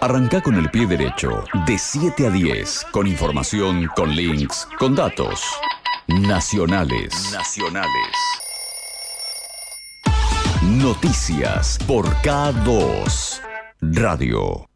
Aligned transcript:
Arranca 0.00 0.40
con 0.40 0.54
el 0.54 0.70
pie 0.70 0.86
derecho, 0.86 1.42
de 1.66 1.76
7 1.76 2.28
a 2.28 2.30
10, 2.30 2.86
con 2.92 3.08
información, 3.08 3.90
con 3.96 4.14
links, 4.14 4.68
con 4.78 4.94
datos. 4.94 5.42
Nacionales. 6.06 7.32
Nacionales. 7.32 7.90
Noticias 10.62 11.80
por 11.84 12.06
K2. 12.22 13.40
Radio. 13.80 14.68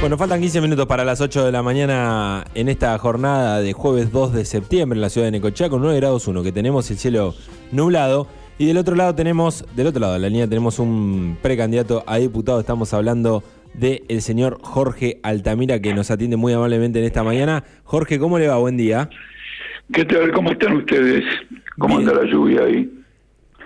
Bueno, 0.00 0.16
faltan 0.16 0.40
15 0.40 0.62
minutos 0.62 0.86
para 0.86 1.04
las 1.04 1.20
8 1.20 1.44
de 1.44 1.52
la 1.52 1.62
mañana 1.62 2.46
en 2.54 2.70
esta 2.70 2.96
jornada 2.96 3.60
de 3.60 3.74
jueves 3.74 4.10
2 4.10 4.32
de 4.32 4.46
septiembre 4.46 4.96
en 4.96 5.02
la 5.02 5.10
ciudad 5.10 5.26
de 5.26 5.32
Necochea 5.32 5.68
con 5.68 5.82
9 5.82 5.98
grados 6.00 6.26
1, 6.28 6.42
que 6.42 6.52
tenemos 6.52 6.90
el 6.90 6.96
cielo 6.96 7.34
nublado. 7.72 8.26
Y 8.58 8.66
del 8.66 8.76
otro 8.76 8.96
lado 8.96 9.14
tenemos, 9.14 9.64
del 9.76 9.86
otro 9.86 10.00
lado 10.00 10.14
de 10.14 10.18
la 10.18 10.28
línea 10.28 10.48
tenemos 10.48 10.78
un 10.78 11.36
precandidato 11.40 12.02
a 12.06 12.16
diputado. 12.18 12.58
Estamos 12.58 12.92
hablando 12.92 13.44
del 13.74 14.02
el 14.08 14.20
señor 14.20 14.58
Jorge 14.62 15.20
Altamira, 15.22 15.80
que 15.80 15.94
nos 15.94 16.10
atiende 16.10 16.36
muy 16.36 16.52
amablemente 16.52 16.98
en 16.98 17.04
esta 17.04 17.22
mañana. 17.22 17.62
Jorge, 17.84 18.18
¿cómo 18.18 18.38
le 18.38 18.48
va? 18.48 18.56
Buen 18.58 18.76
día. 18.76 19.08
¿Qué 19.92 20.04
tal? 20.04 20.32
¿Cómo 20.32 20.50
están 20.50 20.76
ustedes? 20.76 21.24
¿Cómo 21.78 21.98
anda 21.98 22.12
la 22.14 22.24
lluvia 22.24 22.62
ahí? 22.64 22.90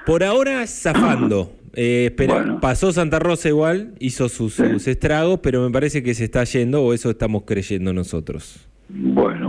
Por 0.04 0.22
ahora, 0.22 0.66
zafando. 0.66 1.52
Eh, 1.74 2.06
espera, 2.10 2.34
Bueno. 2.34 2.60
Pasó 2.60 2.92
Santa 2.92 3.18
Rosa 3.18 3.48
igual, 3.48 3.94
hizo 3.98 4.28
sus, 4.28 4.54
Sí. 4.54 4.62
sus 4.70 4.86
estragos, 4.88 5.40
pero 5.42 5.62
me 5.62 5.70
parece 5.70 6.02
que 6.02 6.12
se 6.12 6.24
está 6.24 6.44
yendo, 6.44 6.82
o 6.82 6.92
eso 6.92 7.08
estamos 7.08 7.44
creyendo 7.46 7.94
nosotros. 7.94 8.68
Bueno, 8.90 9.48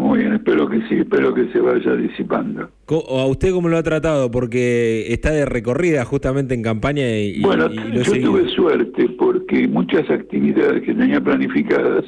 sí, 0.89 0.95
espero 0.95 1.33
que 1.33 1.51
se 1.51 1.59
vaya 1.59 1.95
disipando. 1.95 2.69
Co- 2.85 2.99
¿O 3.07 3.19
¿A 3.21 3.27
usted 3.27 3.51
cómo 3.51 3.69
lo 3.69 3.77
ha 3.77 3.83
tratado? 3.83 4.29
Porque 4.31 5.11
está 5.13 5.31
de 5.31 5.45
recorrida 5.45 6.05
justamente 6.05 6.53
en 6.53 6.61
campaña 6.63 7.09
y, 7.17 7.41
bueno, 7.41 7.67
y 7.71 7.75
lo 7.77 8.01
he 8.01 8.03
yo 8.03 8.21
tuve 8.31 8.49
suerte 8.49 9.09
porque 9.17 9.67
muchas 9.67 10.09
actividades 10.09 10.83
que 10.83 10.93
tenía 10.93 11.19
planificadas 11.21 12.05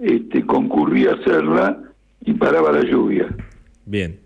este, 0.00 0.44
concurrí 0.46 1.06
a 1.06 1.12
hacerla 1.14 1.82
y 2.24 2.32
paraba 2.34 2.72
la 2.72 2.82
lluvia. 2.84 3.26
Bien. 3.86 4.18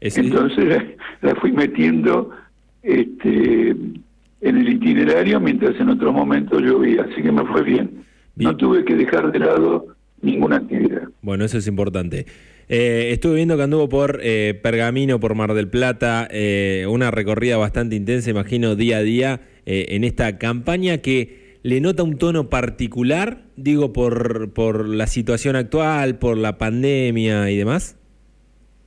Es- 0.00 0.16
Entonces 0.18 0.64
la, 0.66 0.84
la 1.22 1.34
fui 1.36 1.52
metiendo 1.52 2.30
este, 2.82 3.70
en 3.70 4.56
el 4.58 4.68
itinerario 4.68 5.40
mientras 5.40 5.78
en 5.80 5.88
otros 5.88 6.12
momentos 6.12 6.60
llovía, 6.62 7.06
así 7.10 7.22
que 7.22 7.32
me 7.32 7.44
fue 7.46 7.62
bien. 7.62 8.04
Bien. 8.36 8.50
No 8.50 8.56
tuve 8.56 8.84
que 8.84 8.94
dejar 8.96 9.30
de 9.32 9.38
lado 9.38 9.86
ninguna 10.20 10.56
actividad. 10.56 11.02
Bueno, 11.22 11.44
eso 11.44 11.58
es 11.58 11.66
importante. 11.68 12.26
Eh, 12.68 13.10
estuve 13.12 13.36
viendo 13.36 13.56
que 13.56 13.62
anduvo 13.64 13.88
por 13.88 14.20
eh, 14.22 14.58
Pergamino, 14.62 15.20
por 15.20 15.34
Mar 15.34 15.54
del 15.54 15.68
Plata, 15.68 16.26
eh, 16.30 16.86
una 16.88 17.10
recorrida 17.10 17.56
bastante 17.56 17.96
intensa, 17.96 18.30
imagino, 18.30 18.74
día 18.74 18.98
a 18.98 19.02
día 19.02 19.40
eh, 19.66 19.86
en 19.90 20.04
esta 20.04 20.38
campaña 20.38 20.98
que 20.98 21.58
le 21.62 21.80
nota 21.80 22.02
un 22.02 22.16
tono 22.16 22.48
particular, 22.48 23.42
digo, 23.56 23.92
por, 23.92 24.52
por 24.52 24.88
la 24.88 25.06
situación 25.06 25.56
actual, 25.56 26.18
por 26.18 26.38
la 26.38 26.58
pandemia 26.58 27.50
y 27.50 27.56
demás. 27.56 27.98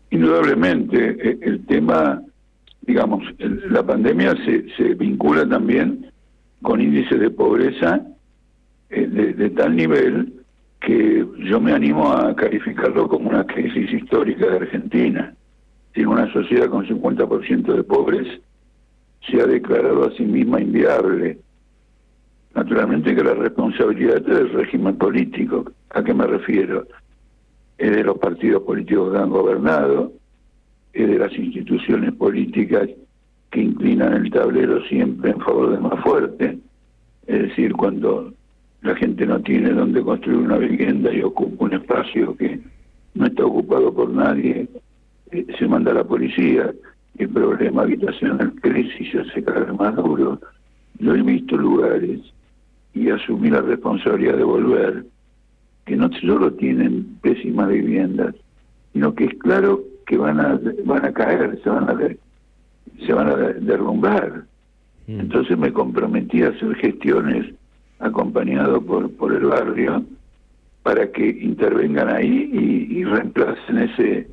Indudablemente, 0.10 1.18
eh, 1.20 1.38
el 1.42 1.66
tema, 1.66 2.24
digamos, 2.82 3.24
la 3.70 3.86
pandemia 3.86 4.36
se, 4.46 4.66
se 4.76 4.94
vincula 4.96 5.48
también 5.48 6.08
con 6.62 6.82
índices 6.82 7.20
de 7.20 7.30
pobreza 7.30 8.02
de, 8.90 9.06
de 9.06 9.50
tal 9.52 9.76
nivel 9.76 10.37
que 10.88 11.28
yo 11.40 11.60
me 11.60 11.74
animo 11.74 12.10
a 12.14 12.34
calificarlo 12.34 13.10
como 13.10 13.30
una 13.30 13.46
crisis 13.46 13.92
histórica 13.92 14.48
de 14.48 14.56
Argentina. 14.56 15.36
Si 15.94 16.06
una 16.06 16.32
sociedad 16.32 16.70
con 16.70 16.88
50% 16.88 17.76
de 17.76 17.84
pobres 17.84 18.40
se 19.30 19.42
ha 19.42 19.46
declarado 19.46 20.06
a 20.06 20.12
sí 20.12 20.24
misma 20.24 20.62
inviable. 20.62 21.40
Naturalmente 22.56 23.14
que 23.14 23.22
la 23.22 23.34
responsabilidad 23.34 24.20
es 24.20 24.26
del 24.26 24.50
régimen 24.54 24.98
político. 24.98 25.70
¿A 25.90 26.02
qué 26.02 26.14
me 26.14 26.26
refiero? 26.26 26.88
es 27.78 27.92
de 27.92 28.04
los 28.04 28.18
partidos 28.18 28.64
políticos 28.64 29.12
que 29.12 29.20
han 29.20 29.30
gobernado, 29.30 30.14
es 30.94 31.08
de 31.08 31.20
las 31.20 31.32
instituciones 31.38 32.14
políticas 32.14 32.90
que 33.52 33.62
inclinan 33.62 34.14
el 34.14 34.32
tablero 34.32 34.82
siempre 34.86 35.32
en 35.32 35.40
favor 35.42 35.72
del 35.72 35.82
más 35.82 36.00
fuerte, 36.02 36.58
es 37.28 37.42
decir, 37.42 37.74
cuando 37.74 38.34
la 38.88 38.96
gente 38.96 39.26
no 39.26 39.40
tiene 39.42 39.70
donde 39.72 40.02
construir 40.02 40.40
una 40.40 40.58
vivienda 40.58 41.14
y 41.14 41.22
ocupa 41.22 41.66
un 41.66 41.74
espacio 41.74 42.36
que 42.38 42.60
no 43.16 43.26
está 43.26 43.46
ocupado 43.46 43.94
por 43.94 44.10
nadie, 44.10 44.68
eh, 45.32 45.46
se 45.58 45.68
manda 45.68 45.92
a 45.92 45.96
la 45.96 46.04
policía, 46.04 46.72
el 47.18 47.30
problema 47.30 47.82
habitacional 47.84 48.54
crece 48.62 49.04
y 49.04 49.06
se 49.12 49.20
hace 49.20 49.44
cada 49.44 49.62
vez 49.62 49.74
más 49.78 49.96
duro. 49.96 50.40
Yo 51.00 51.16
he 51.16 51.22
visto 51.22 51.58
lugares 51.58 52.22
y 52.94 53.10
asumí 53.10 53.50
la 53.50 53.62
responsabilidad 53.62 54.38
de 54.38 54.44
volver 54.44 55.06
que 55.86 55.96
no 55.96 56.10
solo 56.22 56.52
tienen 56.54 57.06
pésimas 57.22 57.70
viviendas, 57.70 58.36
sino 58.94 59.14
que 59.16 59.26
es 59.26 59.34
claro 59.40 59.82
que 60.06 60.18
van 60.18 60.40
a 60.40 60.60
van 60.86 61.06
a 61.06 61.12
caer, 61.14 61.60
se 61.64 61.70
van 61.70 61.90
a 61.90 61.94
de- 61.94 62.18
se 63.06 63.14
van 63.14 63.28
a 63.30 63.36
de- 63.36 63.54
derrumbar. 63.62 64.44
Mm. 65.08 65.20
Entonces 65.22 65.58
me 65.58 65.72
comprometí 65.74 66.44
a 66.44 66.50
hacer 66.50 66.76
gestiones 66.76 67.54
acompañado 68.00 68.82
por 68.82 69.12
por 69.12 69.34
el 69.34 69.46
barrio 69.46 70.04
para 70.84 71.12
que 71.12 71.28
intervengan 71.28 72.10
ahí 72.10 72.50
y, 72.54 73.00
y 73.00 73.04
reemplacen 73.04 73.78
ese 73.78 74.28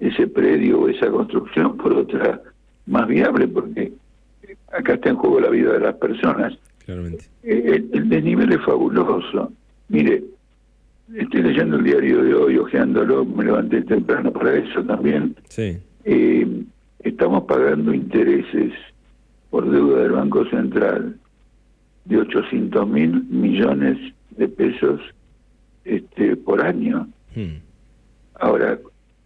ese 0.00 0.26
predio 0.28 0.80
o 0.80 0.88
esa 0.88 1.10
construcción 1.10 1.76
por 1.76 1.92
otra 1.92 2.40
más 2.86 3.06
viable, 3.08 3.48
porque 3.48 3.92
acá 4.72 4.94
está 4.94 5.10
en 5.10 5.16
juego 5.16 5.40
la 5.40 5.50
vida 5.50 5.72
de 5.72 5.80
las 5.80 5.94
personas. 5.96 6.56
Claramente. 6.86 7.24
Eh, 7.42 7.62
El, 7.74 7.90
el 7.92 8.08
desnivel 8.08 8.52
es 8.52 8.62
fabuloso. 8.64 9.52
Mire, 9.88 10.22
estoy 11.14 11.42
leyendo 11.42 11.76
el 11.76 11.84
diario 11.84 12.22
de 12.22 12.34
hoy, 12.34 12.56
hojeándolo, 12.56 13.24
me 13.24 13.44
levanté 13.44 13.82
temprano 13.82 14.32
para 14.32 14.54
eso 14.54 14.82
también. 14.84 15.34
Sí. 15.48 15.76
Eh, 16.04 16.62
estamos 17.00 17.42
pagando 17.44 17.92
intereses 17.92 18.72
por 19.50 19.68
deuda 19.68 20.02
del 20.02 20.12
Banco 20.12 20.44
Central 20.46 21.16
de 22.08 22.18
800 22.18 22.88
mil 22.88 23.22
millones 23.24 23.98
de 24.30 24.48
pesos 24.48 25.00
este, 25.84 26.36
por 26.36 26.62
año. 26.62 27.06
Mm. 27.34 27.58
Ahora, 28.40 28.78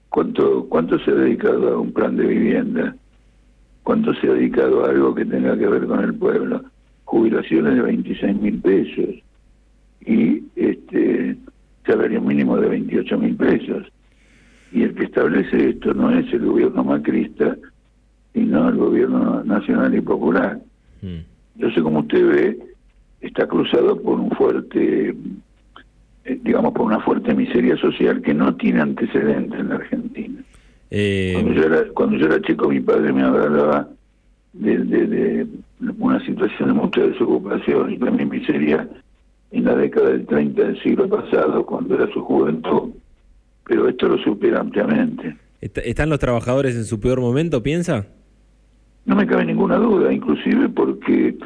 ¿cuánto, 0.09 0.67
¿cuánto 0.69 0.99
se 1.01 1.11
ha 1.11 1.15
dedicado 1.15 1.75
a 1.75 1.79
un 1.79 1.93
plan 1.93 2.17
de 2.17 2.27
vivienda? 2.27 2.97
¿Cuánto 3.85 4.15
se 4.15 4.29
ha 4.29 4.33
dedicado 4.35 4.85
a 4.85 4.91
algo 4.91 5.15
que 5.15 5.25
tenga 5.25 5.57
que 5.57 5.67
ver 5.67 5.87
con 5.87 6.03
el 6.03 6.15
pueblo? 6.15 6.65
Jubilaciones 7.05 7.77
de 7.77 7.83
26 7.83 8.41
mil 8.41 8.61
pesos 8.61 9.17
y 10.05 10.43
este 10.57 11.37
salario 11.87 12.21
mínimo 12.21 12.57
de 12.57 12.69
28 12.69 13.19
mil 13.19 13.37
pesos. 13.37 13.87
Y 14.73 14.83
el 14.83 14.95
que 14.95 15.05
establece 15.05 15.71
esto 15.71 15.95
no 15.95 16.11
es 16.11 16.33
el 16.33 16.47
gobierno 16.47 16.83
macrista, 16.83 17.57
sino 18.33 18.69
el 18.69 18.77
gobierno 18.77 19.45
nacional 19.45 19.95
y 19.95 20.01
popular. 20.01 20.59
Mm. 21.03 21.32
Yo 21.57 21.71
sé 21.71 21.83
como 21.83 22.01
usted 22.01 22.27
ve, 22.27 22.59
está 23.21 23.47
cruzado 23.47 24.01
por 24.01 24.19
un 24.21 24.31
fuerte, 24.31 25.15
eh, 26.25 26.39
digamos, 26.43 26.73
por 26.73 26.83
una 26.87 27.01
fuerte 27.01 27.35
miseria 27.35 27.77
social 27.77 28.23
que 28.23 28.35
no 28.35 28.55
tiene 28.57 28.81
antecedentes 28.81 29.59
en 29.61 29.69
la 29.69 29.75
Argentina. 29.77 30.43
Eh, 30.91 31.33
Cuando 31.35 31.53
yo 31.55 31.63
era, 31.65 31.85
cuando 31.95 32.17
yo 32.19 32.27
era 32.27 32.41
chico, 32.43 32.69
mi 32.69 32.81
padre 32.81 33.13
me 33.13 33.23
hablaba 33.23 33.89
de, 34.53 34.79
de- 34.79 35.07
de 35.07 35.47
una 35.99 36.25
situación 36.25 36.69
de 36.69 36.75
mucha 36.75 37.01
desocupación 37.03 37.93
y 37.93 37.99
también 37.99 38.29
miseria 38.29 38.89
en 39.51 39.65
la 39.65 39.75
década 39.75 40.11
del 40.11 40.27
30 40.27 40.63
del 40.63 40.83
siglo 40.83 41.09
pasado, 41.09 41.65
cuando 41.67 41.95
era 41.95 42.07
su 42.13 42.21
juventud. 42.23 42.91
Pero 43.67 43.89
esto 43.89 44.09
lo 44.09 44.19
supera 44.19 44.61
ampliamente. 44.61 45.37
¿est- 45.61 45.79
¿Están 45.79 46.11
los 46.11 46.19
trabajadores 46.19 46.75
en 46.77 46.85
su 46.85 46.99
peor 47.01 47.21
momento, 47.21 47.63
piensa? 47.63 48.07
No 49.05 49.17
me 49.17 49.27
cabe 49.27 49.45
ninguna 49.47 49.77
duda, 49.77 50.13
inclusive 50.13 50.69
porque 51.03 51.37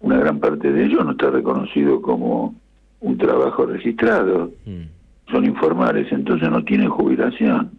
una 0.00 0.18
gran 0.18 0.38
parte 0.40 0.72
de 0.72 0.84
ellos 0.84 1.04
no 1.04 1.12
está 1.12 1.30
reconocido 1.30 2.00
como 2.02 2.54
un 3.00 3.18
trabajo 3.18 3.66
registrado, 3.66 4.50
Mm. 4.64 5.30
son 5.30 5.44
informales, 5.44 6.10
entonces 6.12 6.48
no 6.50 6.62
tienen 6.64 6.88
jubilación. 6.88 7.70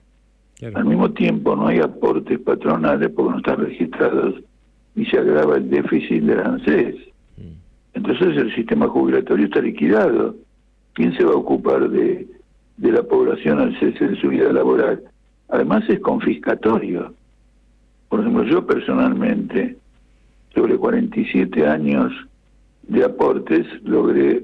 Claro. 0.59 0.77
Al 0.77 0.85
mismo 0.85 1.11
tiempo 1.11 1.55
no 1.55 1.67
hay 1.67 1.79
aportes 1.79 2.39
patronales 2.39 3.09
porque 3.09 3.31
no 3.31 3.37
están 3.37 3.57
registrados 3.57 4.35
y 4.95 5.05
se 5.05 5.17
agrava 5.17 5.57
el 5.57 5.69
déficit 5.69 6.23
del 6.23 6.39
ANSES. 6.39 6.95
Mm. 7.37 7.41
Entonces 7.95 8.37
el 8.37 8.53
sistema 8.55 8.87
jubilatorio 8.87 9.45
está 9.45 9.61
liquidado. 9.61 10.35
¿Quién 10.93 11.15
se 11.17 11.23
va 11.25 11.33
a 11.33 11.37
ocupar 11.37 11.89
de, 11.89 12.27
de 12.77 12.91
la 12.91 13.03
población 13.03 13.59
al 13.59 13.77
cese 13.79 14.07
de 14.09 14.15
su 14.21 14.29
vida 14.29 14.51
laboral? 14.53 15.01
Además 15.49 15.83
es 15.89 15.99
confiscatorio. 15.99 17.13
Por 18.09 18.19
ejemplo, 18.19 18.43
yo 18.43 18.65
personalmente, 18.65 19.75
sobre 20.53 20.77
47 20.77 21.65
años 21.67 22.11
de 22.87 23.03
aportes, 23.03 23.65
logré, 23.83 24.43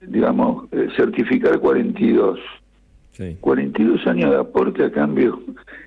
digamos, 0.00 0.66
eh, 0.72 0.88
certificar 0.96 1.58
42. 1.60 2.38
Sí. 3.12 3.36
42 3.40 4.06
años 4.06 4.30
de 4.30 4.36
aporte 4.38 4.84
a 4.84 4.92
cambio 4.92 5.40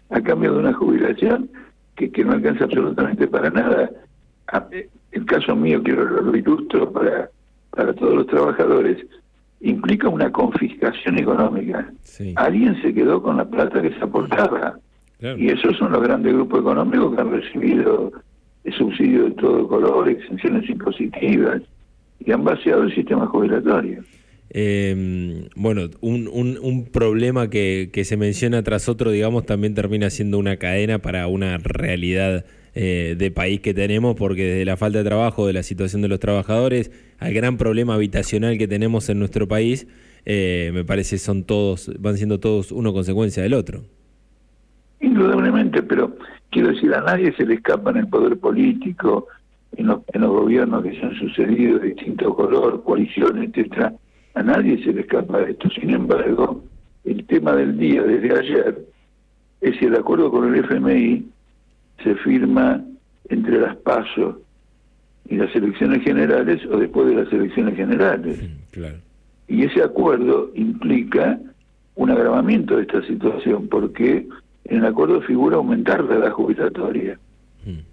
a 0.09 0.19
cambio 0.21 0.51
de 0.53 0.59
una 0.59 0.73
jubilación 0.73 1.49
que, 1.95 2.11
que 2.11 2.25
no 2.25 2.33
alcanza 2.33 2.65
absolutamente 2.65 3.27
para 3.27 3.49
nada. 3.49 3.89
A- 4.51 4.67
eh, 4.71 4.89
el 5.13 5.25
caso 5.25 5.55
mío, 5.55 5.81
quiero 5.83 6.03
lo 6.21 6.35
ilustro 6.35 6.91
para, 6.91 7.29
para 7.71 7.93
todos 7.93 8.15
los 8.15 8.27
trabajadores, 8.27 8.97
implica 9.61 10.09
una 10.09 10.31
confiscación 10.31 11.17
económica. 11.17 11.89
Alguien 12.35 12.81
se 12.81 12.93
quedó 12.93 13.21
con 13.21 13.37
la 13.37 13.45
plata 13.45 13.81
que 13.81 13.91
se 13.93 14.03
aportaba. 14.03 14.77
Y 15.37 15.49
esos 15.49 15.77
son 15.77 15.91
los 15.91 16.01
grandes 16.01 16.33
grupos 16.33 16.61
económicos 16.61 17.13
que 17.15 17.21
han 17.21 17.31
recibido 17.31 18.11
subsidio 18.77 19.25
de 19.25 19.31
todo 19.31 19.67
color, 19.67 20.09
exenciones 20.09 20.69
impositivas, 20.69 21.61
y 22.19 22.31
han 22.31 22.43
vaciado 22.43 22.83
el 22.83 22.93
sistema 22.93 23.25
jubilatorio. 23.27 24.03
Eh, 24.53 25.47
bueno, 25.55 25.83
un, 26.01 26.27
un, 26.27 26.57
un 26.61 26.85
problema 26.85 27.49
que, 27.49 27.89
que, 27.93 28.03
se 28.03 28.17
menciona 28.17 28.63
tras 28.63 28.89
otro, 28.89 29.11
digamos, 29.11 29.45
también 29.45 29.73
termina 29.73 30.09
siendo 30.09 30.37
una 30.37 30.57
cadena 30.57 30.99
para 30.99 31.27
una 31.27 31.57
realidad 31.57 32.45
eh, 32.73 33.15
de 33.17 33.31
país 33.31 33.59
que 33.59 33.73
tenemos, 33.73 34.15
porque 34.15 34.45
desde 34.45 34.65
la 34.65 34.77
falta 34.77 34.99
de 34.99 35.03
trabajo, 35.03 35.45
de 35.45 35.51
la 35.51 35.61
situación 35.61 36.01
de 36.01 36.07
los 36.07 36.19
trabajadores, 36.19 36.89
al 37.19 37.33
gran 37.33 37.57
problema 37.57 37.95
habitacional 37.95 38.57
que 38.57 38.67
tenemos 38.67 39.09
en 39.09 39.19
nuestro 39.19 39.45
país, 39.45 39.87
eh, 40.25 40.71
me 40.73 40.85
parece 40.85 41.17
son 41.17 41.43
todos, 41.43 41.91
van 41.99 42.15
siendo 42.15 42.39
todos 42.39 42.71
uno 42.71 42.93
consecuencia 42.93 43.43
del 43.43 43.55
otro. 43.55 43.81
Indudablemente, 45.01 45.83
pero 45.83 46.15
quiero 46.51 46.69
decir, 46.69 46.93
a 46.93 47.01
nadie 47.01 47.33
se 47.33 47.45
le 47.45 47.55
escapa 47.55 47.89
en 47.91 47.97
el 47.97 48.07
poder 48.07 48.37
político, 48.37 49.27
en 49.75 49.87
los, 49.87 50.01
en 50.13 50.21
los 50.21 50.29
gobiernos 50.29 50.83
que 50.83 50.93
se 50.99 51.05
han 51.05 51.15
sucedido 51.15 51.79
de 51.79 51.87
distinto 51.89 52.35
color, 52.35 52.83
coaliciones, 52.83 53.49
etcétera 53.49 53.93
a 54.33 54.43
nadie 54.43 54.83
se 54.83 54.93
le 54.93 55.01
escapa 55.01 55.39
de 55.39 55.51
esto. 55.51 55.69
Sin 55.69 55.89
embargo, 55.91 56.63
el 57.03 57.25
tema 57.25 57.53
del 57.53 57.77
día 57.77 58.01
desde 58.03 58.37
ayer 58.37 58.85
es 59.61 59.77
si 59.77 59.85
el 59.85 59.95
acuerdo 59.95 60.31
con 60.31 60.53
el 60.53 60.63
FMI 60.63 61.25
se 62.03 62.15
firma 62.15 62.83
entre 63.29 63.59
las 63.59 63.75
pasos 63.77 64.37
y 65.29 65.35
las 65.35 65.53
elecciones 65.55 66.03
generales 66.03 66.61
o 66.65 66.77
después 66.77 67.07
de 67.07 67.23
las 67.23 67.31
elecciones 67.31 67.75
generales. 67.75 68.39
Y 69.47 69.63
ese 69.63 69.83
acuerdo 69.83 70.49
implica 70.55 71.39
un 71.95 72.09
agravamiento 72.09 72.77
de 72.77 72.83
esta 72.83 73.05
situación 73.05 73.67
porque 73.67 74.27
en 74.65 74.77
el 74.77 74.85
acuerdo 74.85 75.21
figura 75.21 75.57
aumentar 75.57 76.03
la 76.03 76.15
edad 76.15 76.31
jubilatoria. 76.31 77.19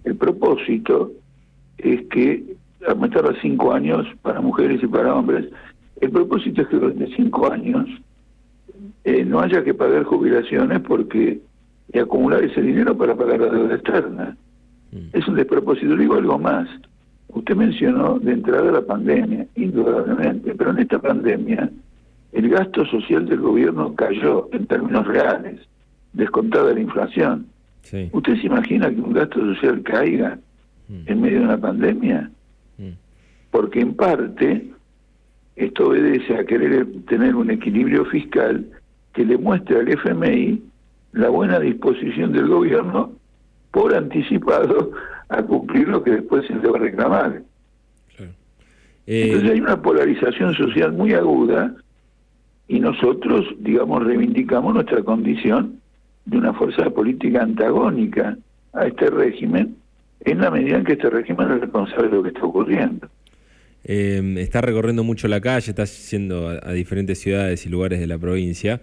El 0.03 0.15
propósito 0.15 1.11
es 1.77 2.01
que 2.07 2.55
aumentar 2.87 3.25
a 3.25 3.39
cinco 3.41 3.71
años 3.71 4.07
para 4.21 4.41
mujeres 4.41 4.81
y 4.81 4.87
para 4.87 5.13
hombres 5.13 5.45
el 6.01 6.11
propósito 6.11 6.61
es 6.61 6.67
que 6.69 6.77
durante 6.77 7.07
cinco 7.15 7.51
años 7.51 7.85
eh, 9.03 9.25
no 9.25 9.41
haya 9.41 9.63
que 9.63 9.73
pagar 9.73 10.03
jubilaciones 10.03 10.79
porque 10.81 11.41
y 11.91 11.99
acumular 11.99 12.43
ese 12.43 12.61
dinero 12.61 12.95
para 12.95 13.15
pagar 13.15 13.39
la 13.39 13.49
deuda 13.49 13.75
externa. 13.75 14.37
Mm. 14.91 15.17
Es 15.17 15.27
un 15.27 15.35
despropósito. 15.35 15.95
Digo 15.95 16.15
algo 16.15 16.37
más. 16.37 16.69
Usted 17.29 17.55
mencionó 17.55 18.19
de 18.19 18.33
entrada 18.33 18.71
la 18.71 18.81
pandemia, 18.81 19.45
indudablemente, 19.55 20.55
pero 20.55 20.71
en 20.71 20.79
esta 20.79 20.99
pandemia 20.99 21.69
el 22.31 22.49
gasto 22.49 22.85
social 22.85 23.27
del 23.27 23.39
gobierno 23.39 23.95
cayó 23.95 24.49
en 24.51 24.67
términos 24.67 25.07
reales, 25.07 25.59
descontada 26.13 26.73
la 26.73 26.79
inflación. 26.79 27.47
¿Usted 28.11 28.35
se 28.35 28.47
imagina 28.47 28.89
que 28.89 29.01
un 29.01 29.13
gasto 29.13 29.39
social 29.39 29.81
caiga 29.83 30.37
mm. 30.87 31.01
en 31.05 31.21
medio 31.21 31.39
de 31.39 31.45
una 31.45 31.57
pandemia? 31.57 32.29
Mm. 32.77 32.89
Porque 33.51 33.79
en 33.79 33.95
parte 33.95 34.69
esto 35.55 35.87
obedece 35.87 36.35
a 36.35 36.45
querer 36.45 36.87
tener 37.07 37.35
un 37.35 37.51
equilibrio 37.51 38.05
fiscal 38.05 38.65
que 39.13 39.25
le 39.25 39.37
muestre 39.37 39.79
al 39.79 39.89
FMI 39.89 40.61
la 41.13 41.29
buena 41.29 41.59
disposición 41.59 42.31
del 42.31 42.47
gobierno 42.47 43.11
por 43.71 43.95
anticipado 43.95 44.91
a 45.29 45.41
cumplir 45.43 45.87
lo 45.87 46.03
que 46.03 46.11
después 46.11 46.45
se 46.47 46.55
le 46.55 46.67
va 46.67 46.77
a 46.77 46.81
reclamar. 46.81 47.41
Entonces 49.05 49.51
hay 49.51 49.59
una 49.59 49.81
polarización 49.81 50.53
social 50.53 50.93
muy 50.93 51.13
aguda 51.13 51.75
y 52.67 52.79
nosotros, 52.79 53.47
digamos, 53.57 54.03
reivindicamos 54.03 54.75
nuestra 54.75 55.01
condición 55.01 55.78
de 56.29 56.37
una 56.37 56.53
fuerza 56.53 56.89
política 56.89 57.41
antagónica 57.41 58.37
a 58.73 58.85
este 58.85 59.09
régimen 59.09 59.75
en 60.21 60.39
la 60.39 60.51
medida 60.51 60.77
en 60.77 60.83
que 60.83 60.93
este 60.93 61.09
régimen 61.09 61.51
es 61.51 61.61
responsable 61.61 62.09
de 62.09 62.15
lo 62.15 62.23
que 62.23 62.29
está 62.29 62.43
ocurriendo. 62.43 63.09
Eh, 63.83 64.35
está 64.37 64.61
recorriendo 64.61 65.03
mucho 65.03 65.27
la 65.27 65.39
calle, 65.41 65.71
está 65.71 65.85
yendo 65.85 66.49
a, 66.49 66.73
diferentes 66.73 67.19
ciudades 67.19 67.65
y 67.65 67.69
lugares 67.69 67.99
de 67.99 68.07
la 68.07 68.17
provincia 68.17 68.81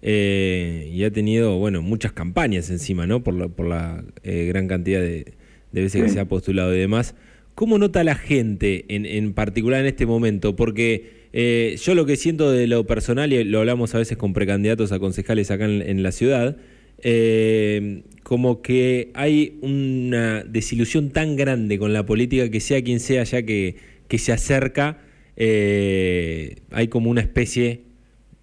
eh, 0.00 0.88
y 0.92 1.04
ha 1.04 1.10
tenido, 1.10 1.58
bueno, 1.58 1.82
muchas 1.82 2.12
campañas 2.12 2.70
encima, 2.70 3.06
¿no? 3.06 3.22
Por 3.22 3.34
la, 3.34 3.48
por 3.48 3.66
la 3.66 4.04
eh, 4.22 4.46
gran 4.46 4.68
cantidad 4.68 5.00
de, 5.00 5.34
veces 5.72 6.02
que 6.02 6.08
se 6.08 6.20
ha 6.20 6.24
postulado 6.24 6.74
y 6.74 6.78
demás. 6.78 7.14
¿Cómo 7.54 7.78
nota 7.78 8.04
la 8.04 8.14
gente 8.14 8.84
en, 8.88 9.04
en 9.04 9.34
particular 9.34 9.80
en 9.80 9.86
este 9.86 10.06
momento? 10.06 10.56
Porque 10.56 11.26
eh, 11.38 11.76
yo 11.82 11.94
lo 11.94 12.06
que 12.06 12.16
siento 12.16 12.50
de 12.50 12.66
lo 12.66 12.86
personal, 12.86 13.30
y 13.30 13.44
lo 13.44 13.58
hablamos 13.58 13.94
a 13.94 13.98
veces 13.98 14.16
con 14.16 14.32
precandidatos 14.32 14.90
a 14.90 14.98
concejales 14.98 15.50
acá 15.50 15.66
en, 15.66 16.02
la 16.02 16.10
ciudad, 16.10 16.56
como 18.22 18.62
que 18.62 19.10
hay 19.14 19.58
una 19.60 20.42
desilusión 20.42 21.10
tan 21.10 21.36
grande 21.36 21.78
con 21.78 21.92
la 21.92 22.04
política 22.04 22.50
que 22.50 22.60
sea 22.60 22.82
quien 22.82 23.00
sea 23.00 23.22
ya 23.24 23.42
que 23.42 23.76
que 24.08 24.18
se 24.18 24.32
acerca, 24.32 24.98
eh, 25.36 26.56
hay 26.70 26.88
como 26.88 27.10
una 27.10 27.20
especie, 27.20 27.82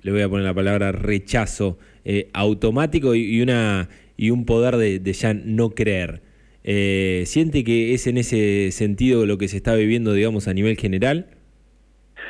le 0.01 0.11
voy 0.11 0.21
a 0.21 0.29
poner 0.29 0.45
la 0.45 0.53
palabra 0.53 0.91
rechazo 0.91 1.77
eh, 2.05 2.29
automático 2.33 3.15
y, 3.15 3.41
una 3.41 3.89
y 4.17 4.29
un 4.29 4.45
poder 4.45 4.77
de, 4.77 5.13
ya 5.13 5.33
no 5.33 5.71
creer. 5.71 6.21
Eh, 6.63 7.23
¿Siente 7.25 7.63
que 7.63 7.93
es 7.93 8.07
en 8.07 8.17
ese 8.17 8.71
sentido 8.71 9.25
lo 9.25 9.37
que 9.37 9.47
se 9.47 9.57
está 9.57 9.75
viviendo, 9.75 10.13
digamos, 10.13 10.47
a 10.47 10.53
nivel 10.53 10.77
general? 10.77 11.27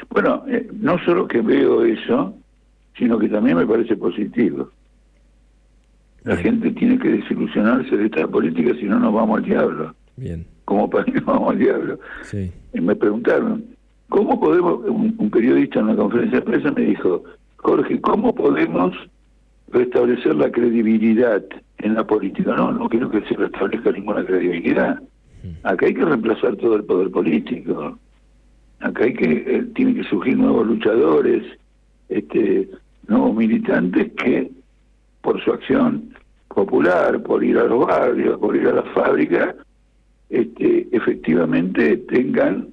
Bueno, 0.10 0.46
no 0.74 0.98
solo 1.06 1.28
que 1.28 1.42
veo 1.42 1.84
eso, 1.86 2.36
sino 2.98 3.20
que 3.20 3.30
también 3.30 3.58
me 3.58 3.66
parece 3.66 3.96
positivo. 3.96 4.72
La 6.24 6.38
gente 6.38 6.72
tiene 6.72 6.98
que 7.00 7.10
desilusionarse 7.10 7.98
de 7.98 8.06
esta 8.06 8.28
política, 8.28 8.74
si 8.80 8.86
no 8.86 9.00
nos 9.00 9.14
vamos 9.14 9.40
al 9.40 9.46
diablo. 9.46 9.96
Bien 10.16 10.46
como 10.66 10.90
para 10.90 11.06
que 11.06 11.20
vamos 11.20 11.52
al 11.52 11.60
diablo. 11.60 12.00
Y 12.74 12.82
me 12.82 12.96
preguntaron, 12.96 13.64
¿cómo 14.10 14.40
podemos, 14.40 14.80
un, 14.88 15.30
periodista 15.30 15.80
en 15.80 15.88
la 15.88 15.96
conferencia 15.96 16.40
de 16.40 16.46
prensa 16.46 16.72
me 16.72 16.82
dijo, 16.82 17.24
Jorge, 17.58 18.00
¿cómo 18.02 18.34
podemos 18.34 18.96
restablecer 19.72 20.36
la 20.36 20.52
credibilidad 20.52 21.44
en 21.80 21.96
la 21.96 22.06
política? 22.06 22.56
No, 22.56 22.72
no 22.72 22.90
quiero 22.90 23.10
que 23.10 23.22
se 23.22 23.36
restablezca 23.36 23.92
ninguna 23.92 24.26
credibilidad. 24.26 25.02
Acá 25.64 25.86
hay 25.86 25.94
que 25.94 26.06
reemplazar 26.06 26.56
todo 26.56 26.76
el 26.76 26.86
poder 26.86 27.12
político. 27.12 27.98
Acá 28.80 29.04
hay 29.04 29.14
que, 29.14 29.32
eh, 29.46 29.64
tienen 29.76 29.96
que 29.96 30.04
surgir 30.06 30.38
nuevos 30.38 30.68
luchadores, 30.68 31.44
este, 32.08 32.70
nuevos 33.08 33.36
militantes 33.36 34.12
que, 34.14 34.50
por 35.24 35.42
su 35.44 35.52
acción 35.52 36.14
popular, 36.50 37.24
por 37.24 37.44
ir 37.44 37.58
a 37.58 37.64
los 37.64 37.88
barrios, 37.88 38.38
por 38.38 38.56
ir 38.56 38.68
a 38.68 38.74
las 38.74 38.90
fábricas, 38.94 39.56
este, 40.30 40.88
efectivamente 40.92 41.98
tengan, 41.98 42.68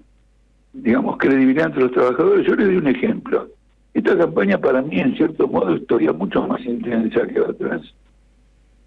digamos, 0.73 1.17
credibilidad 1.17 1.69
entre 1.69 1.85
los 1.85 1.93
trabajadores. 1.93 2.47
Yo 2.47 2.55
les 2.57 2.67
doy 2.67 2.77
un 2.77 2.89
ejemplo. 2.89 3.49
Esta 3.95 4.19
campaña 4.19 4.59
para 4.59 4.83
mí, 4.83 5.01
en 5.01 5.17
cierto 5.17 5.49
modo, 5.49 5.75
es 5.75 5.87
todavía 5.87 6.13
mucho 6.13 6.47
más 6.47 6.61
intensa 6.65 7.27
que 7.27 7.41
otras, 7.41 7.83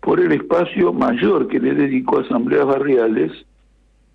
por 0.01 0.19
el 0.19 0.31
espacio 0.33 0.91
mayor 0.93 1.47
que 1.47 1.59
le 1.59 1.73
dedicó 1.73 2.19
a 2.19 2.21
asambleas 2.21 2.65
barriales 2.65 3.31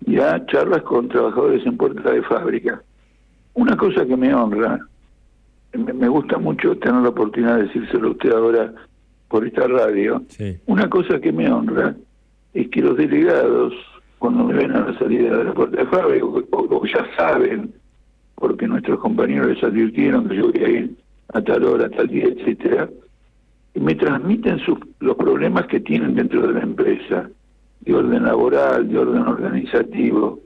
y 0.05 0.19
a 0.19 0.45
charlas 0.45 0.83
con 0.83 1.09
trabajadores 1.09 1.65
en 1.65 1.75
puerta 1.75 2.11
de 2.11 2.21
fábrica. 2.21 2.81
Una 3.55 3.75
cosa 3.75 4.05
que 4.05 4.15
me 4.15 4.33
honra, 4.33 4.79
me 5.73 6.07
gusta 6.07 6.37
mucho 6.37 6.77
tener 6.77 7.01
la 7.01 7.09
oportunidad 7.09 7.57
de 7.57 7.63
decírselo 7.63 8.09
a 8.09 8.11
usted 8.11 8.31
ahora 8.31 8.73
por 9.29 9.45
esta 9.45 9.67
radio, 9.67 10.23
una 10.65 10.89
cosa 10.89 11.19
que 11.19 11.31
me 11.31 11.49
honra 11.49 11.95
es 12.53 12.67
que 12.69 12.81
los 12.81 12.97
delegados 12.97 13.73
cuando 14.19 14.43
me 14.43 14.53
ven 14.53 14.71
a 14.75 14.81
la 14.81 14.99
salida 14.99 15.37
de 15.37 15.45
la 15.45 15.53
puerta 15.53 15.77
de 15.77 15.85
fábrica, 15.85 16.25
o, 16.25 16.85
ya 16.85 17.07
saben, 17.15 17.73
porque 18.35 18.67
nuestros 18.67 18.99
compañeros 18.99 19.47
les 19.47 19.63
advirtieron 19.63 20.27
que 20.27 20.35
yo 20.35 20.51
voy 20.51 20.63
a 20.63 20.69
ir 20.69 20.97
a 21.33 21.41
tal 21.41 21.63
hora, 21.63 21.85
a 21.85 21.89
tal 21.89 22.07
día, 22.07 22.25
etcétera, 22.25 22.89
me 23.75 23.95
transmiten 23.95 24.59
sus, 24.59 24.77
los 24.99 25.15
problemas 25.15 25.67
que 25.67 25.79
tienen 25.79 26.15
dentro 26.15 26.45
de 26.45 26.53
la 26.53 26.61
empresa, 26.61 27.29
de 27.79 27.93
orden 27.93 28.23
laboral, 28.23 28.89
de 28.89 28.97
orden 28.97 29.21
organizativo. 29.21 30.39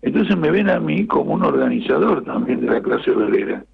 Entonces 0.00 0.36
me 0.38 0.50
ven 0.50 0.70
a 0.70 0.80
mí 0.80 1.06
como 1.06 1.34
un 1.34 1.44
organizador 1.44 2.24
también 2.24 2.60
de 2.60 2.68
la 2.68 2.80
clase 2.80 3.10
obrera. 3.10 3.64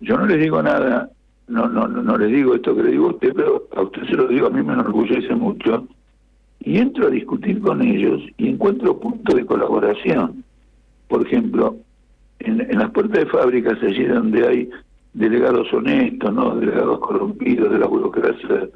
Yo 0.00 0.16
no 0.16 0.26
les 0.26 0.40
digo 0.40 0.60
nada, 0.62 1.10
no, 1.48 1.68
no, 1.68 1.86
no 1.86 2.16
les 2.16 2.30
digo 2.30 2.54
esto 2.54 2.74
que 2.74 2.82
le 2.82 2.92
digo 2.92 3.08
a 3.08 3.10
usted, 3.10 3.32
pero 3.34 3.68
a 3.76 3.82
usted 3.82 4.04
se 4.04 4.16
lo 4.16 4.26
digo, 4.28 4.46
a 4.46 4.50
mí 4.50 4.62
me 4.62 4.72
enorgullece 4.72 5.34
mucho. 5.34 5.86
Y 6.60 6.78
entro 6.78 7.08
a 7.08 7.10
discutir 7.10 7.60
con 7.60 7.82
ellos 7.82 8.22
y 8.38 8.48
encuentro 8.48 8.98
puntos 8.98 9.34
de 9.34 9.44
colaboración. 9.44 10.44
Por 11.08 11.26
ejemplo, 11.26 11.76
en, 12.38 12.78
las 12.78 12.90
puertas 12.90 13.24
de 13.24 13.30
fábricas 13.30 13.82
allí 13.82 14.04
donde 14.04 14.48
hay 14.48 14.70
delegados 15.12 15.72
honestos, 15.72 16.32
no 16.32 16.56
delegados 16.56 16.98
corrompidos 17.00 17.70
de 17.70 17.78
la 17.78 17.86
burocracia 17.86 18.68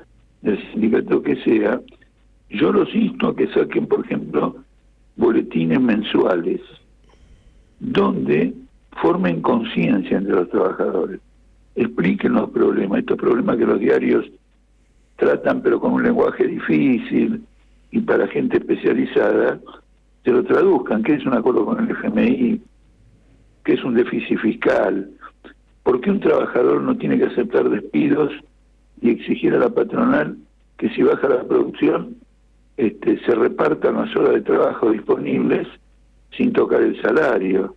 del 0.43 0.71
sindicato 0.71 1.23
que 1.23 1.37
sea, 1.37 1.81
yo 2.51 2.73
los 2.73 2.95
insto 2.95 3.29
a 3.29 3.37
que 3.37 3.49
saquen, 3.49 3.87
por 3.87 4.05
ejemplo, 4.05 4.57
boletines 5.17 5.81
mensuales 5.81 6.61
donde 7.81 8.55
formen 9.01 9.41
conciencia 9.43 10.19
entre 10.19 10.35
los 10.35 10.49
trabajadores, 10.51 11.21
expliquen 11.79 12.35
los 12.35 12.51
problemas, 12.51 13.01
estos 13.01 13.17
problemas 13.17 13.57
que 13.57 13.67
los 13.67 13.81
diarios 13.81 14.27
tratan 15.17 15.63
pero 15.63 15.81
con 15.81 15.93
un 15.93 16.03
lenguaje 16.03 16.47
difícil 16.47 17.43
y 17.91 18.01
para 18.01 18.27
gente 18.29 18.59
especializada, 18.59 19.59
se 20.25 20.31
lo 20.31 20.45
traduzcan, 20.45 21.03
que 21.03 21.15
es 21.15 21.25
un 21.25 21.35
acuerdo 21.35 21.65
con 21.65 21.83
el 21.83 21.91
FMI, 21.91 22.61
que 23.65 23.73
es 23.73 23.85
un 23.85 23.95
déficit 23.95 24.39
fiscal, 24.39 25.11
¿por 25.83 26.01
qué 26.01 26.11
un 26.11 26.21
trabajador 26.21 26.83
no 26.83 26.97
tiene 26.97 27.19
que 27.19 27.27
aceptar 27.27 27.69
despidos 27.69 28.33
y 29.01 29.11
exigir 29.11 29.55
a 29.55 29.59
la 29.59 29.71
patronal 29.71 30.37
que 30.77 30.91
si 30.91 31.03
baja 31.03 31.29
la 31.29 31.45
producción 31.45 32.17
este, 32.77 33.19
se 33.25 33.35
repartan 33.35 33.97
las 33.97 34.15
horas 34.15 34.35
de 34.35 34.41
trabajo 34.43 34.91
disponibles 34.91 35.67
sin 36.37 36.53
tocar 36.53 36.83
el 36.83 37.01
salario? 37.01 37.75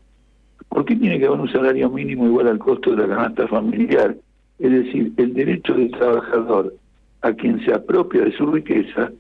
¿Por 0.70 0.86
qué 0.86 0.96
tiene 0.96 1.20
que 1.20 1.26
haber 1.26 1.40
un 1.40 1.52
salario 1.52 1.90
mínimo 1.90 2.26
igual 2.26 2.48
al 2.48 2.60
costo 2.60 2.92
de 2.92 3.08
la 3.08 3.16
canasta 3.16 3.48
familiar? 3.48 4.16
Es 4.60 4.72
decir, 4.72 5.12
el 5.18 5.34
derecho 5.34 5.74
del 5.74 5.92
trabajador 5.92 6.74
a 7.22 7.34
quien 7.34 7.64
se 7.66 7.74
apropia 7.74 8.22
de 8.22 8.32
su 8.34 8.46
riqueza 8.48 9.12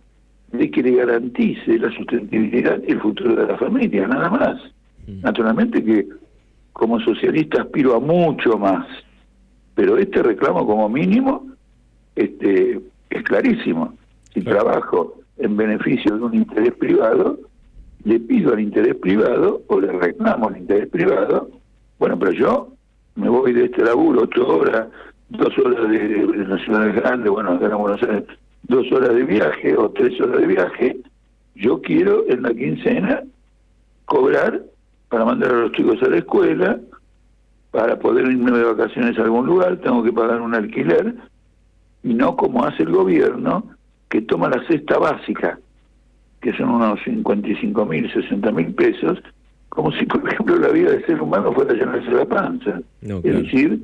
de 0.52 0.72
que 0.72 0.84
le 0.84 0.96
garantice 0.96 1.80
la 1.80 1.92
sustentabilidad 1.92 2.82
y 2.88 2.92
el 2.92 3.02
futuro 3.02 3.36
de 3.36 3.48
la 3.48 3.58
familia, 3.58 4.08
nada 4.08 4.30
más. 4.30 4.62
Mm. 5.08 5.22
Naturalmente 5.22 5.84
que 5.84 6.08
como 6.74 7.00
socialista 7.00 7.62
aspiro 7.62 7.96
a 7.96 8.00
mucho 8.00 8.58
más, 8.58 8.86
pero 9.76 9.98
este 9.98 10.22
reclamo 10.24 10.66
como 10.66 10.90
mínimo 10.90 11.48
este, 12.16 12.80
es 13.10 13.24
clarísimo. 13.24 13.94
Si 14.34 14.42
trabajo 14.42 15.16
en 15.38 15.58
beneficio 15.58 16.18
de 16.18 16.24
un 16.24 16.36
interés 16.36 16.74
privado, 16.74 17.40
le 18.04 18.20
pido 18.20 18.54
al 18.54 18.60
interés 18.60 18.96
privado 18.96 19.62
o 19.68 19.80
le 19.80 19.92
reclamo 19.92 20.48
al 20.48 20.58
interés 20.58 20.90
privado, 20.90 21.50
bueno, 22.00 22.18
pero 22.18 22.32
yo 22.32 22.68
me 23.16 23.30
voy 23.30 23.54
de 23.54 23.66
este 23.66 23.84
laburo 23.84 24.24
ocho 24.24 24.48
horas, 24.48 24.88
dos 25.30 25.58
horas 25.60 25.90
de, 25.90 26.00
de 26.00 26.46
las 26.48 26.62
ciudades 26.62 26.96
grandes, 26.96 27.32
bueno, 27.32 27.52
acá 27.52 27.68
en 27.68 27.78
Buenos 27.78 28.04
Aires, 28.04 28.24
dos 28.64 28.92
horas 28.92 29.14
de 29.14 29.24
viaje 29.24 29.76
o 29.78 29.90
tres 29.90 30.20
horas 30.20 30.42
de 30.42 30.48
viaje, 30.48 30.98
yo 31.56 31.82
quiero 31.82 32.26
en 32.28 32.44
la 32.44 32.54
quincena 32.54 33.24
cobrar 34.06 34.62
para 35.10 35.26
mandar 35.26 35.52
a 35.52 35.62
los 35.62 35.72
chicos 35.74 36.02
a 36.04 36.10
la 36.10 36.18
escuela, 36.18 36.80
para 37.72 38.00
poder 38.00 38.26
irme 38.26 38.52
de 38.52 38.64
vacaciones 38.64 39.18
a 39.18 39.24
algún 39.24 39.46
lugar, 39.46 39.78
tengo 39.78 40.04
que 40.04 40.12
pagar 40.12 40.42
un 40.42 40.56
alquiler, 40.56 41.16
y 42.04 42.14
no 42.14 42.36
como 42.36 42.66
hace 42.66 42.84
el 42.84 42.92
gobierno, 42.92 43.66
que 44.10 44.22
toma 44.22 44.50
la 44.50 44.66
cesta 44.68 44.98
básica, 44.98 45.60
que 46.42 46.54
son 46.54 46.70
unos 46.70 47.00
55 47.04 47.86
mil, 47.86 48.12
60 48.12 48.52
mil 48.52 48.74
pesos, 48.74 49.20
como 49.70 49.92
si, 49.94 50.06
por 50.06 50.28
ejemplo, 50.28 50.58
la 50.58 50.70
vida 50.70 50.92
del 50.92 51.06
ser 51.06 51.22
humano 51.22 51.54
fuera 51.54 51.74
llenarse 51.74 52.12
la 52.12 52.26
panza. 52.26 52.82
es 53.02 53.24
decir, 53.24 53.80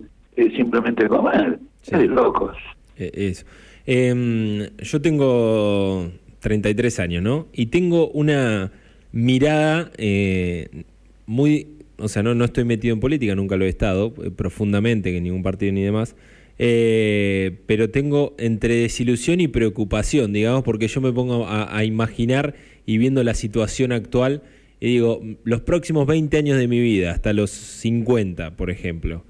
simplemente 0.56 1.08
comer. 1.08 1.60
Es 1.84 1.92
de 1.92 2.08
locos. 2.08 2.58
Eh, 2.98 3.12
eso. 3.14 3.46
Em, 3.86 4.68
yo 4.80 5.02
tengo 5.02 6.12
33 6.40 7.00
años, 7.00 7.24
¿no? 7.24 7.48
Y 7.54 7.68
tengo 7.68 8.10
una 8.10 8.72
mirada 9.12 9.92
eh, 9.98 10.84
muy... 11.26 11.68
O 12.00 12.08
sea, 12.10 12.22
no, 12.22 12.36
no 12.36 12.46
estoy 12.46 12.64
metido 12.64 12.94
en 12.94 13.00
política, 13.00 13.34
nunca 13.34 13.58
lo 13.58 13.66
he 13.66 13.70
estado 13.70 14.14
eh, 14.24 14.30
profundamente, 14.30 15.12
que 15.12 15.20
ningún 15.22 15.42
partido 15.42 15.72
ni 15.72 15.82
demás. 15.82 16.16
Eh, 16.60 17.60
pero 17.68 17.90
tengo 17.90 18.36
entre 18.40 18.76
desilusión 18.76 19.40
y 19.42 19.48
preocupación, 19.48 20.34
digamos, 20.34 20.64
porque 20.64 20.88
yo 20.88 21.02
me 21.02 21.12
pongo 21.12 21.48
a, 21.48 21.84
imaginar 21.84 22.56
y 22.86 22.98
viendo 22.98 23.24
la 23.24 23.34
situación 23.34 23.92
actual, 23.92 24.42
y 24.80 24.88
digo, 24.88 25.22
los 25.44 25.62
próximos 25.62 26.08
20 26.08 26.38
años 26.38 26.58
de 26.58 26.68
mi 26.68 26.80
vida, 26.80 27.12
hasta 27.12 27.34
los 27.34 27.52
50, 27.52 28.56
por 28.56 28.70
ejemplo, 28.70 29.24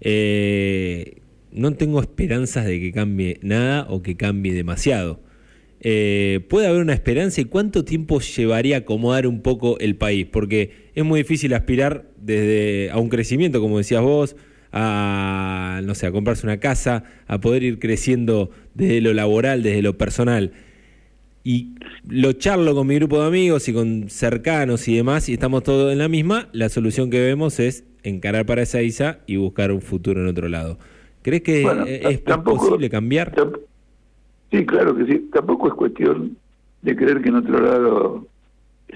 eh, 0.00 1.18
no 1.52 1.72
tengo 1.74 2.00
esperanzas 2.00 2.66
de 2.66 2.80
que 2.80 2.92
cambie 2.92 3.38
nada 3.42 3.86
o 3.88 4.02
que 4.02 4.16
cambie 4.16 4.52
demasiado. 4.52 5.20
Eh, 5.80 6.40
¿Puede 6.48 6.66
haber 6.66 6.82
una 6.82 6.92
esperanza 6.92 7.40
y 7.40 7.44
cuánto 7.44 7.84
tiempo 7.84 8.20
llevaría 8.20 8.78
acomodar 8.78 9.26
un 9.26 9.42
poco 9.42 9.78
el 9.78 9.96
país? 9.96 10.26
Porque 10.30 10.88
es 10.94 11.04
muy 11.04 11.20
difícil 11.20 11.54
aspirar 11.54 12.10
desde 12.20 12.90
a 12.90 12.98
un 12.98 13.08
crecimiento, 13.08 13.60
como 13.60 13.78
decías 13.78 14.02
vos, 14.02 14.36
a 14.80 15.80
no 15.82 15.94
sé, 15.94 16.06
a 16.06 16.12
comprarse 16.12 16.46
una 16.46 16.58
casa, 16.58 17.04
a 17.26 17.40
poder 17.40 17.62
ir 17.64 17.78
creciendo 17.78 18.50
desde 18.74 19.00
lo 19.00 19.12
laboral, 19.12 19.62
desde 19.62 19.82
lo 19.82 19.98
personal. 19.98 20.52
Y 21.42 21.74
lo 22.06 22.32
charlo 22.32 22.74
con 22.74 22.86
mi 22.86 22.96
grupo 22.96 23.20
de 23.20 23.26
amigos 23.26 23.68
y 23.68 23.72
con 23.72 24.08
cercanos 24.08 24.86
y 24.86 24.96
demás, 24.96 25.28
y 25.28 25.32
estamos 25.32 25.62
todos 25.62 25.92
en 25.92 25.98
la 25.98 26.08
misma. 26.08 26.48
La 26.52 26.68
solución 26.68 27.10
que 27.10 27.20
vemos 27.20 27.58
es 27.58 27.84
encarar 28.02 28.46
para 28.46 28.62
esa 28.62 28.82
ISA 28.82 29.20
y 29.26 29.36
buscar 29.36 29.72
un 29.72 29.80
futuro 29.80 30.20
en 30.20 30.28
otro 30.28 30.48
lado. 30.48 30.78
¿Crees 31.22 31.42
que 31.42 31.62
es 32.02 32.20
posible 32.20 32.88
cambiar? 32.88 33.34
Sí, 34.50 34.64
claro 34.64 34.96
que 34.96 35.06
sí. 35.06 35.28
Tampoco 35.32 35.68
es 35.68 35.74
cuestión 35.74 36.36
de 36.82 36.96
creer 36.96 37.20
que 37.20 37.30
en 37.30 37.36
otro 37.36 37.60
lado 37.60 38.26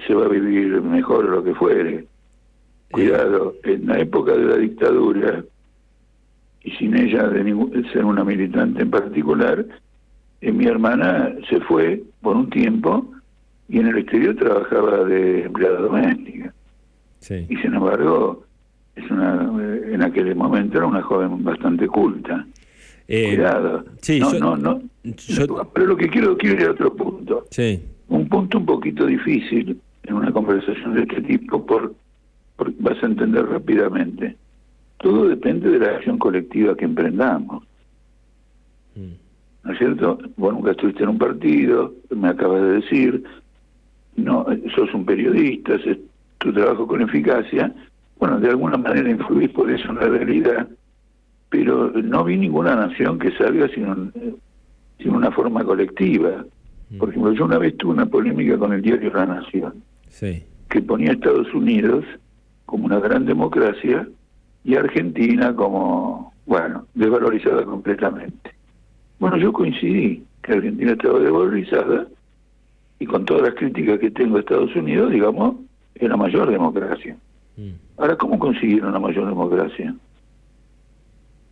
se 0.06 0.14
va 0.14 0.26
a 0.26 0.28
vivir 0.28 0.80
mejor 0.80 1.26
o 1.26 1.30
lo 1.30 1.44
que 1.44 1.54
fuere. 1.54 2.06
Cuidado, 2.90 3.54
en 3.64 3.86
la 3.86 3.98
época 3.98 4.32
de 4.36 4.44
la 4.44 4.56
dictadura, 4.56 5.44
y 6.64 6.70
sin 6.72 6.96
ella 6.96 7.28
de, 7.28 7.42
ser 7.92 8.04
una 8.04 8.24
militante 8.24 8.82
en 8.82 8.90
particular, 8.90 9.64
eh, 10.40 10.52
mi 10.52 10.66
hermana 10.66 11.34
se 11.48 11.60
fue 11.60 12.02
por 12.20 12.36
un 12.36 12.50
tiempo 12.50 13.10
y 13.68 13.78
en 13.78 13.88
el 13.88 13.98
exterior 13.98 14.36
trabajaba 14.36 15.04
de 15.04 15.44
empleada 15.44 15.80
doméstica. 15.80 16.54
Y 17.30 17.56
sin 17.56 17.74
embargo, 17.74 18.44
es 18.96 19.08
una, 19.10 19.50
en 19.92 20.02
aquel 20.02 20.34
momento 20.34 20.78
era 20.78 20.86
una 20.86 21.02
joven 21.02 21.42
bastante 21.44 21.86
culta. 21.86 22.46
Eh, 23.08 23.36
Cuidado. 23.36 23.84
no, 24.20 24.38
no, 24.38 24.56
no. 24.56 24.82
Pero 25.72 25.86
lo 25.86 25.96
que 25.96 26.08
quiero, 26.08 26.36
quiero 26.36 26.60
ir 26.60 26.68
a 26.68 26.72
otro 26.72 26.94
punto. 26.94 27.46
Sí. 27.50 27.82
Un 28.08 28.28
punto 28.28 28.58
un 28.58 28.66
poquito 28.66 29.06
difícil 29.06 29.80
en 30.02 30.14
una 30.14 30.32
conversación 30.32 30.94
de 30.94 31.02
este 31.02 31.22
tipo, 31.22 31.64
por, 31.64 31.94
por 32.56 32.72
vas 32.78 33.02
a 33.02 33.06
entender 33.06 33.46
rápidamente. 33.46 34.36
Todo 35.02 35.28
depende 35.28 35.68
de 35.68 35.80
la 35.80 35.96
acción 35.96 36.16
colectiva 36.16 36.76
que 36.76 36.84
emprendamos. 36.84 37.64
Mm. 38.94 39.12
¿No 39.64 39.72
es 39.72 39.78
cierto? 39.78 40.18
Vos 40.36 40.54
nunca 40.54 40.70
estuviste 40.70 41.02
en 41.02 41.10
un 41.10 41.18
partido, 41.18 41.92
me 42.10 42.28
acabas 42.28 42.62
de 42.62 42.72
decir, 42.80 43.24
no, 44.16 44.46
sos 44.74 44.92
un 44.94 45.04
periodista, 45.04 45.74
haces 45.74 45.98
tu 46.38 46.52
trabajo 46.52 46.86
con 46.86 47.02
eficacia, 47.02 47.72
bueno, 48.18 48.38
de 48.40 48.48
alguna 48.48 48.76
manera 48.76 49.10
influís 49.10 49.50
por 49.50 49.70
eso 49.70 49.90
en 49.90 49.96
la 49.96 50.06
realidad, 50.06 50.68
pero 51.48 51.90
no 51.90 52.24
vi 52.24 52.36
ninguna 52.36 52.74
nación 52.74 53.18
que 53.18 53.30
salga 53.32 53.68
sin, 53.68 54.12
sin 54.98 55.14
una 55.14 55.30
forma 55.30 55.64
colectiva. 55.64 56.44
Mm. 56.90 56.98
Por 56.98 57.08
ejemplo, 57.10 57.32
yo 57.32 57.44
una 57.44 57.58
vez 57.58 57.76
tuve 57.76 57.92
una 57.92 58.06
polémica 58.06 58.56
con 58.58 58.72
el 58.72 58.82
diario 58.82 59.12
La 59.12 59.26
Nación, 59.26 59.82
que 60.68 60.82
ponía 60.82 61.10
a 61.10 61.14
Estados 61.14 61.52
Unidos 61.52 62.04
como 62.66 62.86
una 62.86 63.00
gran 63.00 63.26
democracia 63.26 64.08
y 64.64 64.76
Argentina 64.76 65.54
como, 65.54 66.32
bueno, 66.46 66.86
desvalorizada 66.94 67.64
completamente. 67.64 68.52
Bueno, 69.18 69.36
yo 69.36 69.52
coincidí 69.52 70.24
que 70.42 70.52
Argentina 70.52 70.92
estaba 70.92 71.18
desvalorizada 71.18 72.06
y 72.98 73.06
con 73.06 73.24
todas 73.24 73.42
las 73.42 73.54
críticas 73.54 73.98
que 73.98 74.10
tengo 74.10 74.36
a 74.36 74.40
Estados 74.40 74.74
Unidos, 74.76 75.10
digamos, 75.10 75.56
es 75.94 76.08
la 76.08 76.16
mayor 76.16 76.50
democracia. 76.50 77.16
Mm. 77.56 77.70
Ahora, 77.98 78.16
¿cómo 78.16 78.38
consiguieron 78.38 78.92
la 78.92 79.00
mayor 79.00 79.26
democracia? 79.26 79.94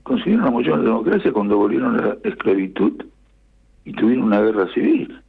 Consiguieron 0.02 0.44
la 0.44 0.50
mayor 0.50 0.82
democracia 0.82 1.32
cuando 1.32 1.58
volvieron 1.58 1.96
la 1.96 2.16
esclavitud 2.24 3.04
y 3.84 3.92
tuvieron 3.92 4.24
una 4.24 4.40
guerra 4.40 4.72
civil. 4.72 5.20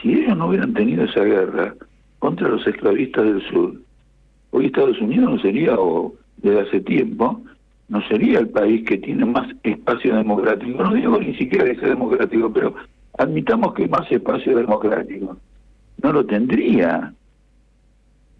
Si 0.00 0.12
ellos 0.12 0.36
no 0.36 0.48
hubieran 0.48 0.72
tenido 0.72 1.04
esa 1.04 1.24
guerra 1.24 1.74
contra 2.18 2.48
los 2.48 2.66
esclavistas 2.66 3.24
del 3.24 3.42
sur, 3.50 3.74
hoy 4.50 4.66
Estados 4.66 5.00
Unidos 5.00 5.30
no 5.30 5.38
sería, 5.40 5.74
o 5.78 6.14
desde 6.42 6.60
hace 6.60 6.80
tiempo, 6.80 7.42
no 7.88 8.00
sería 8.08 8.38
el 8.38 8.48
país 8.48 8.86
que 8.86 8.98
tiene 8.98 9.24
más 9.24 9.48
espacio 9.62 10.14
democrático. 10.16 10.82
No 10.82 10.94
digo 10.94 11.18
ni 11.18 11.34
siquiera 11.34 11.64
que 11.64 11.76
sea 11.76 11.88
democrático, 11.88 12.52
pero 12.52 12.74
admitamos 13.18 13.74
que 13.74 13.88
más 13.88 14.10
espacio 14.10 14.56
democrático. 14.56 15.36
No 16.02 16.12
lo 16.12 16.24
tendría. 16.24 17.12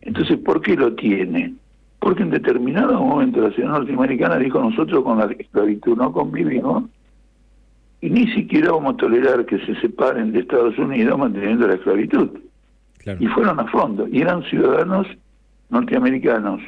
Entonces, 0.02 0.38
¿por 0.38 0.62
qué 0.62 0.76
lo 0.76 0.94
tiene? 0.94 1.54
Porque 1.98 2.22
en 2.22 2.30
determinado 2.30 3.02
momento 3.02 3.42
la 3.42 3.50
ciudad 3.50 3.70
norteamericana 3.70 4.38
dijo 4.38 4.60
nosotros 4.60 5.04
con 5.04 5.18
la 5.18 5.26
esclavitud 5.26 5.96
no 5.96 6.12
convivimos 6.12 6.84
y 8.00 8.08
ni 8.08 8.26
siquiera 8.32 8.72
vamos 8.72 8.94
a 8.94 8.96
tolerar 8.96 9.44
que 9.44 9.58
se 9.66 9.74
separen 9.80 10.32
de 10.32 10.40
Estados 10.40 10.78
Unidos 10.78 11.18
manteniendo 11.18 11.66
la 11.66 11.74
esclavitud. 11.74 12.30
Y 13.18 13.26
fueron 13.28 13.58
a 13.60 13.66
fondo, 13.66 14.06
y 14.08 14.20
eran 14.20 14.42
ciudadanos 14.44 15.06
norteamericanos, 15.70 16.60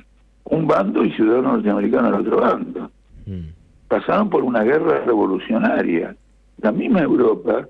un 0.44 0.66
bando 0.66 1.04
y 1.04 1.12
ciudadanos 1.12 1.54
norteamericanos 1.54 2.12
al 2.12 2.20
otro 2.20 2.40
bando. 2.40 2.90
Mm. 3.26 3.48
Pasaron 3.88 4.30
por 4.30 4.42
una 4.42 4.62
guerra 4.62 5.04
revolucionaria. 5.04 6.16
La 6.60 6.72
misma 6.72 7.00
Europa, 7.00 7.66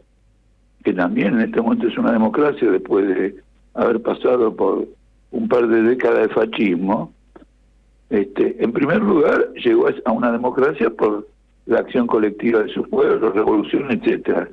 que 0.85 0.93
también 0.93 1.35
en 1.35 1.41
este 1.43 1.61
momento 1.61 1.89
es 1.89 1.99
una 1.99 2.13
democracia 2.13 2.71
después 2.71 3.07
de 3.09 3.37
haber 3.75 4.01
pasado 4.03 4.55
por 4.55 4.87
un 5.31 5.49
par 5.49 5.67
de 5.67 5.83
décadas 5.83 6.29
de 6.29 6.35
fascismo, 6.35 7.13
Este, 8.11 8.63
en 8.63 8.73
primer 8.73 9.01
lugar, 9.01 9.53
llegó 9.55 9.87
a 10.05 10.13
una 10.13 10.31
democracia 10.31 10.91
por 10.91 11.27
la 11.65 11.79
acción 11.79 12.07
colectiva 12.07 12.63
de 12.63 12.69
sus 12.69 12.87
pueblos, 12.89 13.35
revolución, 13.35 13.91
etcétera, 13.91 14.51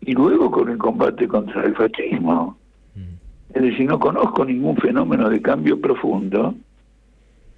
y 0.00 0.12
luego 0.12 0.48
con 0.50 0.68
el 0.68 0.78
combate 0.78 1.26
contra 1.26 1.64
el 1.64 1.74
fascismo. 1.74 2.56
Mm. 2.94 3.56
Es 3.56 3.62
decir, 3.62 3.88
no 3.88 3.98
conozco 3.98 4.44
ningún 4.44 4.76
fenómeno 4.76 5.28
de 5.28 5.42
cambio 5.42 5.80
profundo 5.80 6.54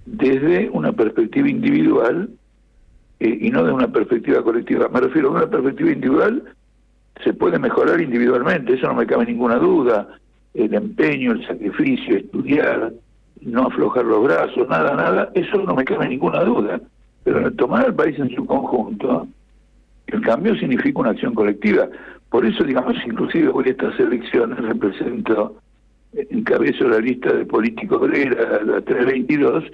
desde 0.06 0.68
una 0.71 0.92
perspectiva 0.92 1.49
individual 1.49 2.30
eh, 3.21 3.38
y 3.40 3.50
no 3.50 3.64
de 3.64 3.73
una 3.73 3.88
perspectiva 3.88 4.42
colectiva. 4.42 4.88
Me 4.88 5.00
refiero 5.00 5.28
a 5.28 5.32
una 5.32 5.47
perspectiva 5.47 5.90
individual, 5.90 6.42
se 7.23 7.32
puede 7.35 7.59
mejorar 7.59 8.00
individualmente, 8.00 8.75
eso 8.75 8.88
no 8.88 8.94
me 8.94 9.06
cabe 9.06 9.26
ninguna 9.26 9.56
duda. 9.56 10.09
El 10.54 10.75
empeño, 10.75 11.32
el 11.32 11.47
sacrificio, 11.47 12.16
estudiar, 12.16 12.92
no 13.40 13.66
aflojar 13.66 14.04
los 14.04 14.25
brazos, 14.25 14.68
nada, 14.68 14.94
nada, 14.94 15.30
eso 15.35 15.59
no 15.62 15.75
me 15.75 15.85
cabe 15.85 16.09
ninguna 16.09 16.42
duda. 16.44 16.80
Pero 17.25 17.52
tomar 17.52 17.87
al 17.87 17.94
país 17.94 18.18
en 18.18 18.35
su 18.35 18.44
conjunto, 18.44 19.28
el 20.09 20.21
cambio 20.23 20.56
significa 20.56 21.00
una 21.00 21.11
acción 21.11 21.35
colectiva. 21.35 21.88
Por 22.28 22.44
eso, 22.44 22.64
digamos, 22.64 22.97
inclusive 23.06 23.49
hoy 23.49 23.68
estas 23.68 23.99
elecciones 24.00 24.59
represento, 24.59 25.56
encabezo 26.12 26.88
la 26.88 26.99
lista 26.99 27.32
de 27.32 27.47
políticos 27.47 28.11
de 28.11 28.30
la 28.66 28.80
322, 28.80 29.64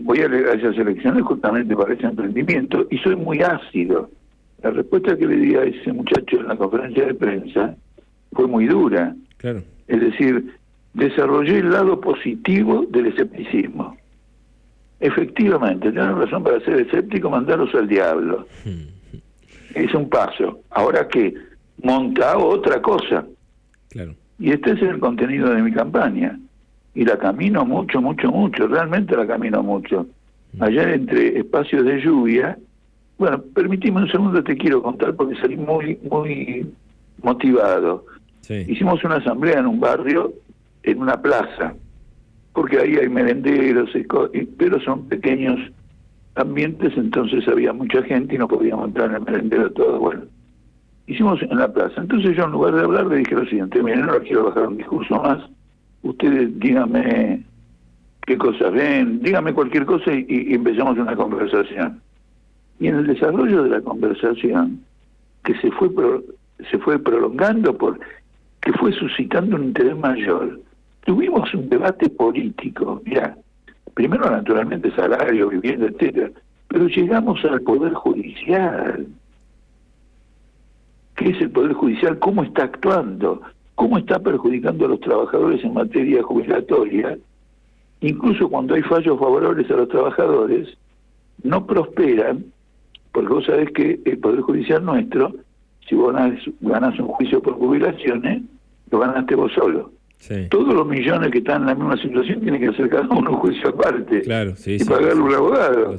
voy 0.00 0.20
a 0.20 0.28
leer 0.28 0.48
a 0.48 0.54
esas 0.54 0.76
elecciones 0.76 1.22
justamente 1.22 1.76
para 1.76 1.92
ese 1.94 2.06
emprendimiento 2.06 2.86
y 2.90 2.98
soy 2.98 3.16
muy 3.16 3.42
ácido. 3.42 4.10
La 4.62 4.70
respuesta 4.70 5.16
que 5.16 5.26
le 5.26 5.36
di 5.36 5.54
a 5.54 5.64
ese 5.64 5.92
muchacho 5.92 6.40
en 6.40 6.48
la 6.48 6.56
conferencia 6.56 7.06
de 7.06 7.14
prensa 7.14 7.76
fue 8.32 8.46
muy 8.46 8.66
dura. 8.66 9.14
Claro. 9.36 9.62
Es 9.88 10.00
decir, 10.00 10.54
desarrollé 10.94 11.58
el 11.58 11.70
lado 11.70 12.00
positivo 12.00 12.86
del 12.88 13.06
escepticismo. 13.06 13.96
Efectivamente, 15.00 15.90
tienen 15.90 16.16
razón 16.16 16.44
para 16.44 16.60
ser 16.60 16.80
escéptico, 16.80 17.28
mandarlos 17.28 17.74
al 17.74 17.88
diablo. 17.88 18.46
Es 19.74 19.94
un 19.94 20.10
paso. 20.10 20.60
Ahora 20.68 21.08
que 21.08 21.32
monta 21.82 22.36
otra 22.36 22.82
cosa. 22.82 23.24
Claro. 23.88 24.14
Y 24.38 24.50
este 24.50 24.72
es 24.72 24.82
el 24.82 24.98
contenido 24.98 25.48
de 25.48 25.62
mi 25.62 25.72
campaña 25.72 26.38
y 26.94 27.04
la 27.04 27.18
camino 27.18 27.64
mucho, 27.64 28.00
mucho, 28.00 28.30
mucho, 28.30 28.66
realmente 28.66 29.16
la 29.16 29.26
camino 29.26 29.62
mucho. 29.62 30.06
Ayer 30.60 30.90
entre 30.90 31.38
espacios 31.38 31.84
de 31.84 32.00
lluvia, 32.00 32.58
bueno, 33.18 33.42
permitime 33.54 34.02
un 34.02 34.10
segundo, 34.10 34.42
te 34.42 34.56
quiero 34.56 34.82
contar 34.82 35.14
porque 35.14 35.40
salí 35.40 35.56
muy, 35.56 35.98
muy 36.10 36.66
motivado. 37.22 38.04
Hicimos 38.48 39.02
una 39.04 39.16
asamblea 39.16 39.60
en 39.60 39.66
un 39.66 39.80
barrio, 39.80 40.32
en 40.82 41.00
una 41.00 41.22
plaza, 41.22 41.74
porque 42.52 42.78
ahí 42.80 42.96
hay 42.96 43.08
merenderos, 43.08 43.90
pero 44.58 44.80
son 44.80 45.08
pequeños 45.08 45.58
ambientes, 46.34 46.92
entonces 46.96 47.46
había 47.48 47.72
mucha 47.72 48.02
gente 48.02 48.34
y 48.34 48.38
no 48.38 48.48
podíamos 48.48 48.88
entrar 48.88 49.10
en 49.10 49.16
el 49.16 49.22
merendero 49.22 49.70
todo. 49.72 49.98
Bueno, 49.98 50.22
hicimos 51.06 51.40
en 51.42 51.56
la 51.56 51.72
plaza. 51.72 52.00
Entonces 52.00 52.36
yo 52.36 52.44
en 52.44 52.52
lugar 52.52 52.74
de 52.74 52.82
hablar 52.82 53.06
le 53.06 53.16
dije 53.18 53.34
lo 53.34 53.46
siguiente, 53.46 53.82
miren, 53.82 54.06
no 54.06 54.18
quiero 54.20 54.44
bajar 54.44 54.66
un 54.66 54.76
discurso 54.76 55.22
más, 55.22 55.38
ustedes 56.02 56.58
díganme 56.58 57.42
qué 58.26 58.38
cosas 58.38 58.72
ven, 58.72 59.20
díganme 59.22 59.52
cualquier 59.52 59.86
cosa 59.86 60.12
y, 60.12 60.54
empezamos 60.54 60.98
una 60.98 61.16
conversación. 61.16 62.00
Y 62.78 62.88
en 62.88 62.96
el 62.96 63.06
desarrollo 63.06 63.64
de 63.64 63.70
la 63.70 63.80
conversación, 63.80 64.80
que 65.44 65.54
se 65.60 65.70
fue 65.72 65.90
se 66.70 66.78
fue 66.78 66.98
prolongando 66.98 67.76
por 67.76 67.98
que 68.60 68.72
fue 68.74 68.92
suscitando 68.92 69.56
un 69.56 69.64
interés 69.64 69.96
mayor, 69.96 70.60
tuvimos 71.04 71.52
un 71.52 71.68
debate 71.68 72.08
político, 72.08 73.02
ya, 73.06 73.36
primero 73.94 74.30
naturalmente 74.30 74.92
salario, 74.92 75.48
vivienda, 75.48 75.86
etcétera, 75.86 76.30
pero 76.68 76.86
llegamos 76.86 77.44
al 77.44 77.60
poder 77.62 77.92
judicial. 77.92 79.06
¿Qué 81.16 81.30
es 81.30 81.40
el 81.40 81.50
poder 81.50 81.72
judicial? 81.74 82.18
¿Cómo 82.20 82.44
está 82.44 82.64
actuando? 82.64 83.42
Cómo 83.82 83.98
está 83.98 84.20
perjudicando 84.20 84.84
a 84.84 84.90
los 84.90 85.00
trabajadores 85.00 85.64
en 85.64 85.74
materia 85.74 86.22
jubilatoria, 86.22 87.18
incluso 88.00 88.48
cuando 88.48 88.76
hay 88.76 88.82
fallos 88.82 89.18
favorables 89.18 89.68
a 89.72 89.74
los 89.74 89.88
trabajadores, 89.88 90.68
no 91.42 91.66
prosperan, 91.66 92.44
porque 93.10 93.34
vos 93.34 93.44
sabés 93.44 93.72
que 93.72 93.98
el 94.04 94.18
Poder 94.18 94.42
Judicial 94.42 94.84
nuestro, 94.84 95.34
si 95.88 95.96
vos 95.96 96.14
ganas, 96.60 96.96
un 97.00 97.08
juicio 97.08 97.42
por 97.42 97.54
jubilaciones, 97.54 98.42
lo 98.88 99.00
ganaste 99.00 99.34
vos 99.34 99.50
solo. 99.52 99.90
Todos 100.48 100.72
los 100.72 100.86
millones 100.86 101.32
que 101.32 101.38
están 101.38 101.62
en 101.62 101.66
la 101.66 101.74
misma 101.74 101.96
situación 101.96 102.40
tienen 102.40 102.60
que 102.60 102.68
hacer 102.68 102.88
cada 102.88 103.08
uno 103.08 103.32
un 103.32 103.36
juicio 103.38 103.70
aparte 103.70 104.20
claro, 104.20 104.54
sí, 104.54 104.76
y 104.80 104.84
pagarle 104.84 105.20
un 105.20 105.34
abogado. 105.34 105.96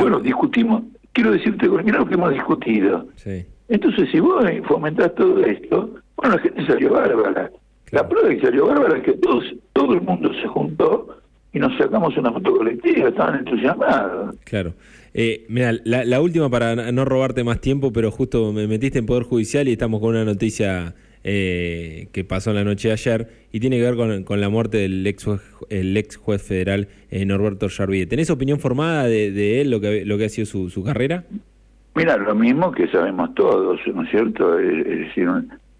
bueno, 0.00 0.18
discutimos, 0.18 0.82
quiero 1.12 1.30
decirte, 1.30 1.68
mira 1.68 1.98
lo 1.98 2.06
que 2.06 2.14
hemos 2.14 2.32
discutido. 2.32 3.06
Entonces, 3.68 4.10
si 4.10 4.18
vos 4.18 4.44
fomentás 4.66 5.14
todo 5.14 5.44
esto, 5.44 5.94
bueno, 6.16 6.36
la 6.36 6.42
gente 6.42 6.66
salió 6.66 6.90
bárbara. 6.90 7.50
La 7.90 8.08
prueba 8.08 8.28
de 8.28 8.36
que 8.36 8.46
salió 8.46 8.66
bárbara 8.66 8.98
es 8.98 9.04
que 9.04 9.12
todos, 9.14 9.44
todo 9.72 9.94
el 9.94 10.00
mundo 10.00 10.32
se 10.40 10.48
juntó 10.48 11.18
y 11.52 11.58
nos 11.58 11.76
sacamos 11.78 12.16
una 12.16 12.32
foto 12.32 12.56
colectiva, 12.56 13.08
estaban 13.08 13.38
entusiasmados. 13.38 14.34
Claro. 14.44 14.74
Eh, 15.12 15.46
mira, 15.48 15.72
la, 15.84 16.20
última 16.20 16.50
para 16.50 16.74
no 16.90 17.04
robarte 17.04 17.44
más 17.44 17.60
tiempo, 17.60 17.92
pero 17.92 18.10
justo 18.10 18.52
me 18.52 18.66
metiste 18.66 18.98
en 18.98 19.06
Poder 19.06 19.22
Judicial 19.22 19.68
y 19.68 19.72
estamos 19.72 20.00
con 20.00 20.10
una 20.10 20.24
noticia 20.24 20.94
eh, 21.22 22.08
que 22.10 22.24
pasó 22.24 22.50
en 22.50 22.56
la 22.56 22.64
noche 22.64 22.88
de 22.88 22.94
ayer 22.94 23.28
y 23.52 23.60
tiene 23.60 23.78
que 23.78 23.82
ver 23.84 24.24
con, 24.24 24.40
la 24.40 24.48
muerte 24.48 24.78
del 24.78 25.06
ex, 25.06 25.28
el 25.70 25.96
ex 25.96 26.16
juez 26.16 26.42
federal 26.42 26.88
eh, 27.10 27.24
Norberto 27.24 27.68
Jarvide. 27.68 28.06
¿Tenés 28.06 28.30
opinión 28.30 28.58
formada 28.58 29.04
de, 29.04 29.60
él, 29.60 29.70
lo 29.70 29.80
que, 29.80 30.04
lo 30.04 30.18
que 30.18 30.24
ha 30.24 30.28
sido 30.28 30.46
su, 30.46 30.68
su 30.68 30.82
carrera? 30.82 31.24
Mira, 31.94 32.16
lo 32.16 32.34
mismo 32.34 32.72
que 32.72 32.88
sabemos 32.88 33.32
todos, 33.34 33.78
¿no 33.94 34.02
es 34.02 34.10
cierto? 34.10 34.58
Es, 34.58 34.84
decir, 34.84 35.28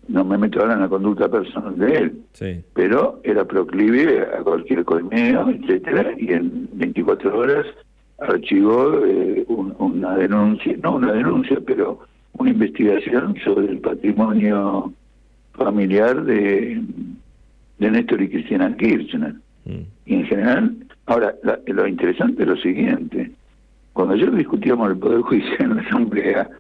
no 0.09 0.25
me 0.25 0.39
meto 0.39 0.61
ahora 0.61 0.75
en 0.75 0.81
la 0.81 0.89
conducta 0.89 1.29
personal 1.29 1.79
de 1.79 1.97
él, 1.97 2.23
pero 2.75 3.21
era 3.25 3.45
proclive 3.45 4.23
a 4.23 4.43
cualquier 4.43 4.85
colmeo, 4.85 5.49
etcétera, 5.51 6.13
y 6.19 6.33
en 6.33 6.69
24 6.73 7.39
horas 7.39 7.67
archivó 8.19 9.05
eh, 9.05 9.45
una 9.49 10.17
denuncia, 10.17 10.77
no 10.83 10.97
una 10.97 11.13
denuncia, 11.13 11.59
pero 11.65 12.01
una 12.39 12.51
investigación 12.51 13.37
sobre 13.45 13.67
el 13.69 13.79
patrimonio 13.79 14.93
familiar 15.53 16.25
de, 16.25 16.83
de 17.79 17.91
Néstor 17.91 18.23
y 18.23 18.29
Cristina 18.29 18.77
Kirchner. 18.77 19.35
Mm. 19.65 19.81
Y 20.07 20.15
en 20.15 20.27
general, 20.27 20.77
ahora, 21.07 21.35
lo 21.67 21.87
interesante 21.87 22.43
es 22.43 22.49
lo 22.49 22.57
siguiente, 22.57 23.31
cuando 23.95 24.15
ayer 24.15 24.35
discutíamos 24.35 24.91
el 24.91 24.99
Poder 24.99 25.21
Judicial 25.21 25.71
en 25.71 25.77
la 25.77 25.83
Asamblea, 25.83 26.51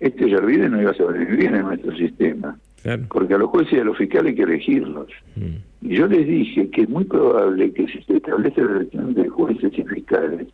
este 0.00 0.28
Yervide 0.28 0.68
no 0.68 0.82
iba 0.82 0.90
a 0.90 0.94
sobrevivir 0.94 1.54
en 1.54 1.62
nuestro 1.62 1.94
sistema. 1.96 2.58
Porque 3.08 3.34
a 3.34 3.38
los 3.38 3.50
jueces 3.50 3.74
y 3.74 3.78
a 3.78 3.84
los 3.84 3.96
fiscales 3.96 4.30
hay 4.30 4.34
que 4.36 4.42
elegirlos. 4.42 5.08
Mm. 5.36 5.86
Y 5.86 5.96
yo 5.96 6.06
les 6.06 6.26
dije 6.26 6.70
que 6.70 6.82
es 6.82 6.88
muy 6.88 7.04
probable 7.04 7.72
que 7.72 7.86
si 7.88 8.02
se 8.02 8.16
establece 8.16 8.62
la 8.62 8.76
elección 8.76 9.14
de 9.14 9.28
jueces 9.28 9.72
y 9.76 9.82
fiscales, 9.82 10.48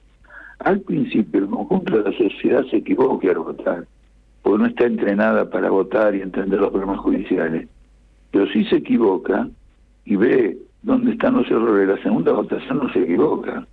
al 0.61 0.81
principio 0.81 1.41
el 1.41 1.47
conjunto 1.49 2.03
de 2.03 2.11
la 2.11 2.17
sociedad 2.17 2.65
se 2.71 2.79
equivoque 2.79 3.31
al 3.31 3.39
votar, 3.39 3.87
porque 4.43 4.59
no 4.59 4.67
está 4.67 4.87
entrenada 4.87 5.49
para 5.49 5.71
votar 5.71 6.15
y 6.15 6.23
entender 6.23 6.61
los 6.61 6.71
problemas 6.71 6.99
judiciales. 6.99 7.69
Pero 8.31 8.47
si 8.49 8.65
se 8.65 8.77
equivoca 8.77 9.49
y 10.05 10.17
ve 10.17 10.59
dónde 10.83 11.13
están 11.13 11.35
los 11.35 11.51
errores, 11.51 11.89
la 11.89 12.03
segunda 12.03 12.33
votación 12.33 12.79
no 12.79 12.93
se 12.93 13.01
equivoca. 13.01 13.67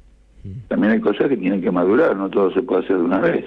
Mm. 0.44 0.68
También 0.68 0.94
hay 0.94 1.00
cosas 1.00 1.28
que 1.28 1.38
tienen 1.38 1.62
que 1.62 1.72
madurar, 1.72 2.16
no 2.16 2.30
todo 2.30 2.52
se 2.54 2.62
puede 2.62 2.84
hacer 2.84 2.98
de 2.98 3.04
una 3.04 3.20
vez. 3.20 3.46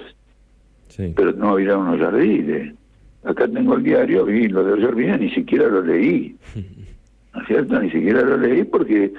Pero 1.15 1.31
no 1.33 1.49
habrá 1.49 1.77
unos 1.77 1.99
jardines 1.99 2.73
acá 3.27 3.47
tengo 3.47 3.75
el 3.75 3.83
diario 3.83 4.29
y 4.29 4.47
lo 4.47 4.63
de 4.63 4.73
ayer 4.73 4.95
bien 4.95 5.19
ni 5.19 5.29
siquiera 5.31 5.67
lo 5.67 5.81
leí. 5.81 6.35
¿No 7.33 7.41
es 7.41 7.47
cierto? 7.47 7.79
Ni 7.79 7.91
siquiera 7.91 8.21
lo 8.21 8.37
leí 8.37 8.63
porque... 8.63 9.13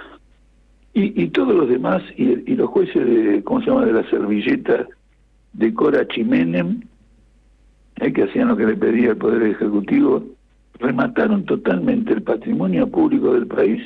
Y, 0.94 1.22
y 1.22 1.28
todos 1.28 1.54
los 1.54 1.68
demás, 1.68 2.02
y, 2.16 2.56
los 2.56 2.70
jueces 2.70 3.06
de, 3.06 3.44
¿cómo 3.44 3.60
se 3.60 3.66
llama?, 3.66 3.84
de 3.84 3.92
la 3.92 4.10
servilleta 4.10 4.88
de 5.52 5.74
Cora 5.74 6.08
Chimenem, 6.08 6.80
eh, 8.00 8.12
que 8.12 8.24
hacían 8.24 8.48
lo 8.48 8.56
que 8.56 8.66
le 8.66 8.74
pedía 8.74 9.10
el 9.10 9.16
Poder 9.16 9.42
Ejecutivo, 9.42 10.24
remataron 10.80 11.44
totalmente 11.44 12.14
el 12.14 12.22
patrimonio 12.22 12.88
público 12.88 13.34
del 13.34 13.46
país 13.46 13.80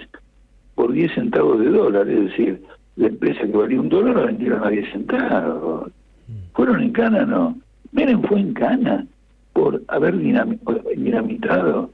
por 0.75 0.93
10 0.93 1.13
centavos 1.13 1.61
de 1.61 1.71
dólar, 1.71 2.09
es 2.09 2.31
decir, 2.31 2.63
la 2.97 3.09
empresa 3.09 3.41
que 3.41 3.57
valía 3.57 3.81
un 3.81 3.89
dólar 3.89 4.17
la 4.17 4.27
vendieron 4.27 4.65
a 4.65 4.71
10 4.71 4.93
centavos. 4.93 5.91
Mm. 6.29 6.33
Fueron 6.55 6.83
en 6.83 6.93
cana, 6.93 7.27
no. 7.27 7.59
Miren, 7.91 8.23
fue 8.23 8.41
en 8.41 8.55
cana 8.55 9.07
por 9.53 9.83
haber 9.89 10.17
dinamitado 10.19 11.91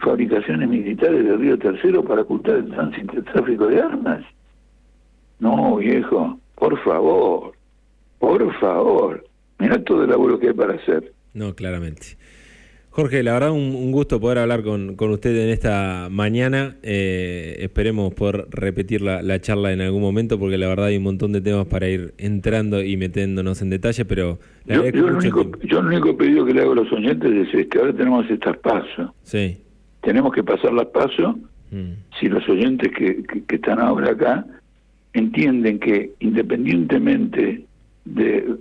fabricaciones 0.00 0.68
militares 0.68 1.24
del 1.24 1.38
Río 1.38 1.58
Tercero 1.58 2.04
para 2.04 2.22
ocultar 2.22 2.56
el 2.56 2.70
tránsito 2.70 3.14
de 3.14 3.22
tráfico 3.22 3.66
de 3.66 3.80
armas. 3.80 4.24
No, 5.38 5.76
viejo, 5.76 6.38
por 6.54 6.78
favor, 6.84 7.52
por 8.18 8.60
favor. 8.60 9.24
Mira 9.58 9.82
todo 9.84 10.04
el 10.04 10.10
laburo 10.10 10.38
que 10.38 10.48
hay 10.48 10.54
para 10.54 10.74
hacer. 10.74 11.12
No, 11.34 11.54
claramente. 11.54 12.16
Jorge, 12.92 13.22
la 13.22 13.32
verdad 13.32 13.52
un, 13.52 13.90
gusto 13.90 14.20
poder 14.20 14.36
hablar 14.36 14.62
con, 14.62 14.96
con, 14.96 15.10
usted 15.12 15.34
en 15.34 15.48
esta 15.48 16.08
mañana. 16.10 16.76
Eh, 16.82 17.56
esperemos 17.60 18.12
poder 18.12 18.48
repetir 18.50 19.00
la, 19.00 19.40
charla 19.40 19.72
en 19.72 19.80
algún 19.80 20.02
momento 20.02 20.38
porque 20.38 20.58
la 20.58 20.68
verdad 20.68 20.86
hay 20.86 20.98
un 20.98 21.04
montón 21.04 21.32
de 21.32 21.40
temas 21.40 21.66
para 21.66 21.88
ir 21.88 22.12
entrando 22.18 22.82
y 22.82 22.98
metiéndonos 22.98 23.62
en 23.62 23.70
detalle, 23.70 24.04
pero... 24.04 24.38
yo, 24.66 24.86
yo, 24.90 25.06
único, 25.06 25.50
yo, 25.62 25.78
el 25.78 25.86
único 25.86 26.14
pedido 26.18 26.44
que 26.44 26.52
le 26.52 26.60
hago 26.60 26.72
a 26.72 26.76
los 26.76 26.92
oyentes 26.92 27.32
es 27.32 27.54
este, 27.54 27.78
ahora 27.78 27.94
tenemos 27.94 28.30
estas 28.30 28.58
pasos. 28.58 29.10
Sí. 29.22 29.56
Tenemos 30.02 30.30
que 30.34 30.44
pasar 30.44 30.74
las 30.74 30.88
pasos. 30.88 31.36
Mm. 31.70 31.92
Si 32.20 32.28
los 32.28 32.46
oyentes 32.46 32.92
que, 32.92 33.22
que 33.48 33.54
están 33.54 33.80
ahora 33.80 34.10
acá 34.10 34.44
entienden 35.14 35.78
que 35.78 36.12
independientemente 36.20 37.64
de 38.04 38.54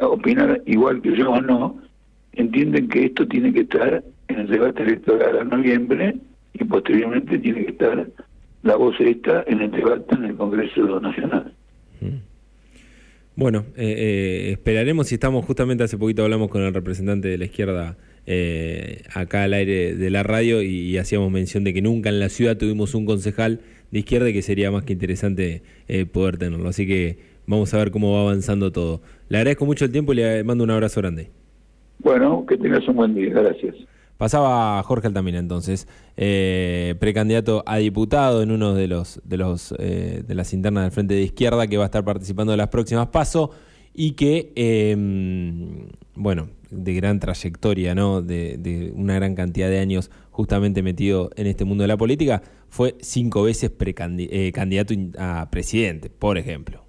opinar 0.00 0.62
igual 0.66 1.00
que 1.00 1.16
yo 1.16 1.30
o 1.30 1.40
no, 1.40 1.87
entienden 2.32 2.88
que 2.88 3.06
esto 3.06 3.26
tiene 3.26 3.52
que 3.52 3.60
estar 3.60 4.02
en 4.28 4.38
el 4.38 4.48
debate 4.48 4.82
electoral 4.82 5.38
a 5.38 5.44
noviembre 5.44 6.16
y 6.54 6.64
posteriormente 6.64 7.38
tiene 7.38 7.64
que 7.64 7.72
estar 7.72 8.06
la 8.62 8.76
voz 8.76 8.96
esta 9.00 9.44
en 9.46 9.60
el 9.60 9.70
debate 9.70 10.14
en 10.14 10.24
el 10.24 10.36
Congreso 10.36 11.00
Nacional. 11.00 11.52
Bueno, 13.38 13.66
eh, 13.76 13.94
eh, 13.96 14.50
esperaremos 14.50 15.06
si 15.06 15.14
estamos, 15.14 15.44
justamente 15.44 15.84
hace 15.84 15.96
poquito 15.96 16.24
hablamos 16.24 16.48
con 16.48 16.62
el 16.62 16.74
representante 16.74 17.28
de 17.28 17.38
la 17.38 17.44
izquierda 17.44 17.96
eh, 18.26 19.02
acá 19.14 19.44
al 19.44 19.52
aire 19.52 19.94
de 19.94 20.10
la 20.10 20.24
radio 20.24 20.60
y, 20.60 20.98
hacíamos 20.98 21.30
mención 21.30 21.62
de 21.62 21.72
que 21.72 21.80
nunca 21.80 22.08
en 22.08 22.18
la 22.18 22.30
ciudad 22.30 22.56
tuvimos 22.56 22.96
un 22.96 23.06
concejal 23.06 23.60
de 23.92 24.00
izquierda 24.00 24.28
y 24.28 24.32
que 24.32 24.42
sería 24.42 24.72
más 24.72 24.82
que 24.82 24.92
interesante 24.92 25.62
poder 26.12 26.36
tenerlo. 26.36 26.68
Así 26.68 26.84
que 26.84 27.18
vamos 27.46 27.72
a 27.74 27.78
ver 27.78 27.92
cómo 27.92 28.12
va 28.12 28.22
avanzando 28.22 28.72
todo. 28.72 29.02
Le 29.28 29.38
agradezco 29.38 29.66
mucho 29.66 29.84
el 29.84 29.92
tiempo 29.92 30.12
y 30.14 30.16
le 30.16 30.42
mando 30.42 30.64
un 30.64 30.72
abrazo 30.72 31.00
grande. 31.00 31.30
Bueno, 31.98 32.44
que 32.46 32.56
tengas 32.56 32.86
un 32.88 32.96
buen 32.96 33.14
día, 33.14 33.30
gracias. 33.30 33.74
Pasaba 34.16 34.82
Jorge 34.82 35.06
Altamira 35.06 35.38
entonces, 35.38 35.86
eh, 36.16 36.96
precandidato 36.98 37.62
a 37.66 37.76
diputado 37.76 38.42
en 38.42 38.50
uno 38.50 38.74
de 38.74 38.88
los 38.88 39.20
de 39.24 39.36
los 39.36 39.72
eh, 39.78 40.24
de 40.26 40.34
las 40.34 40.52
internas 40.52 40.82
del 40.84 40.90
Frente 40.90 41.14
de 41.14 41.22
Izquierda 41.22 41.68
que 41.68 41.76
va 41.76 41.84
a 41.84 41.86
estar 41.86 42.04
participando 42.04 42.50
de 42.50 42.56
las 42.56 42.66
próximas 42.66 43.06
pasos 43.08 43.50
y 43.94 44.12
que 44.12 44.52
em, 44.56 45.88
bueno 46.16 46.48
de 46.70 46.94
gran 46.94 47.20
trayectoria, 47.20 47.94
¿no? 47.94 48.20
De, 48.20 48.56
de, 48.58 48.92
una 48.94 49.14
gran 49.14 49.36
cantidad 49.36 49.68
de 49.68 49.78
años 49.78 50.10
justamente 50.30 50.82
metido 50.82 51.30
en 51.36 51.46
este 51.46 51.64
mundo 51.64 51.82
de 51.82 51.88
la 51.88 51.96
política, 51.96 52.42
fue 52.68 52.96
cinco 53.00 53.44
veces 53.44 53.70
precandidato 53.70 54.94
eh, 54.94 55.10
a 55.18 55.48
presidente, 55.50 56.10
por 56.10 56.38
ejemplo. 56.38 56.87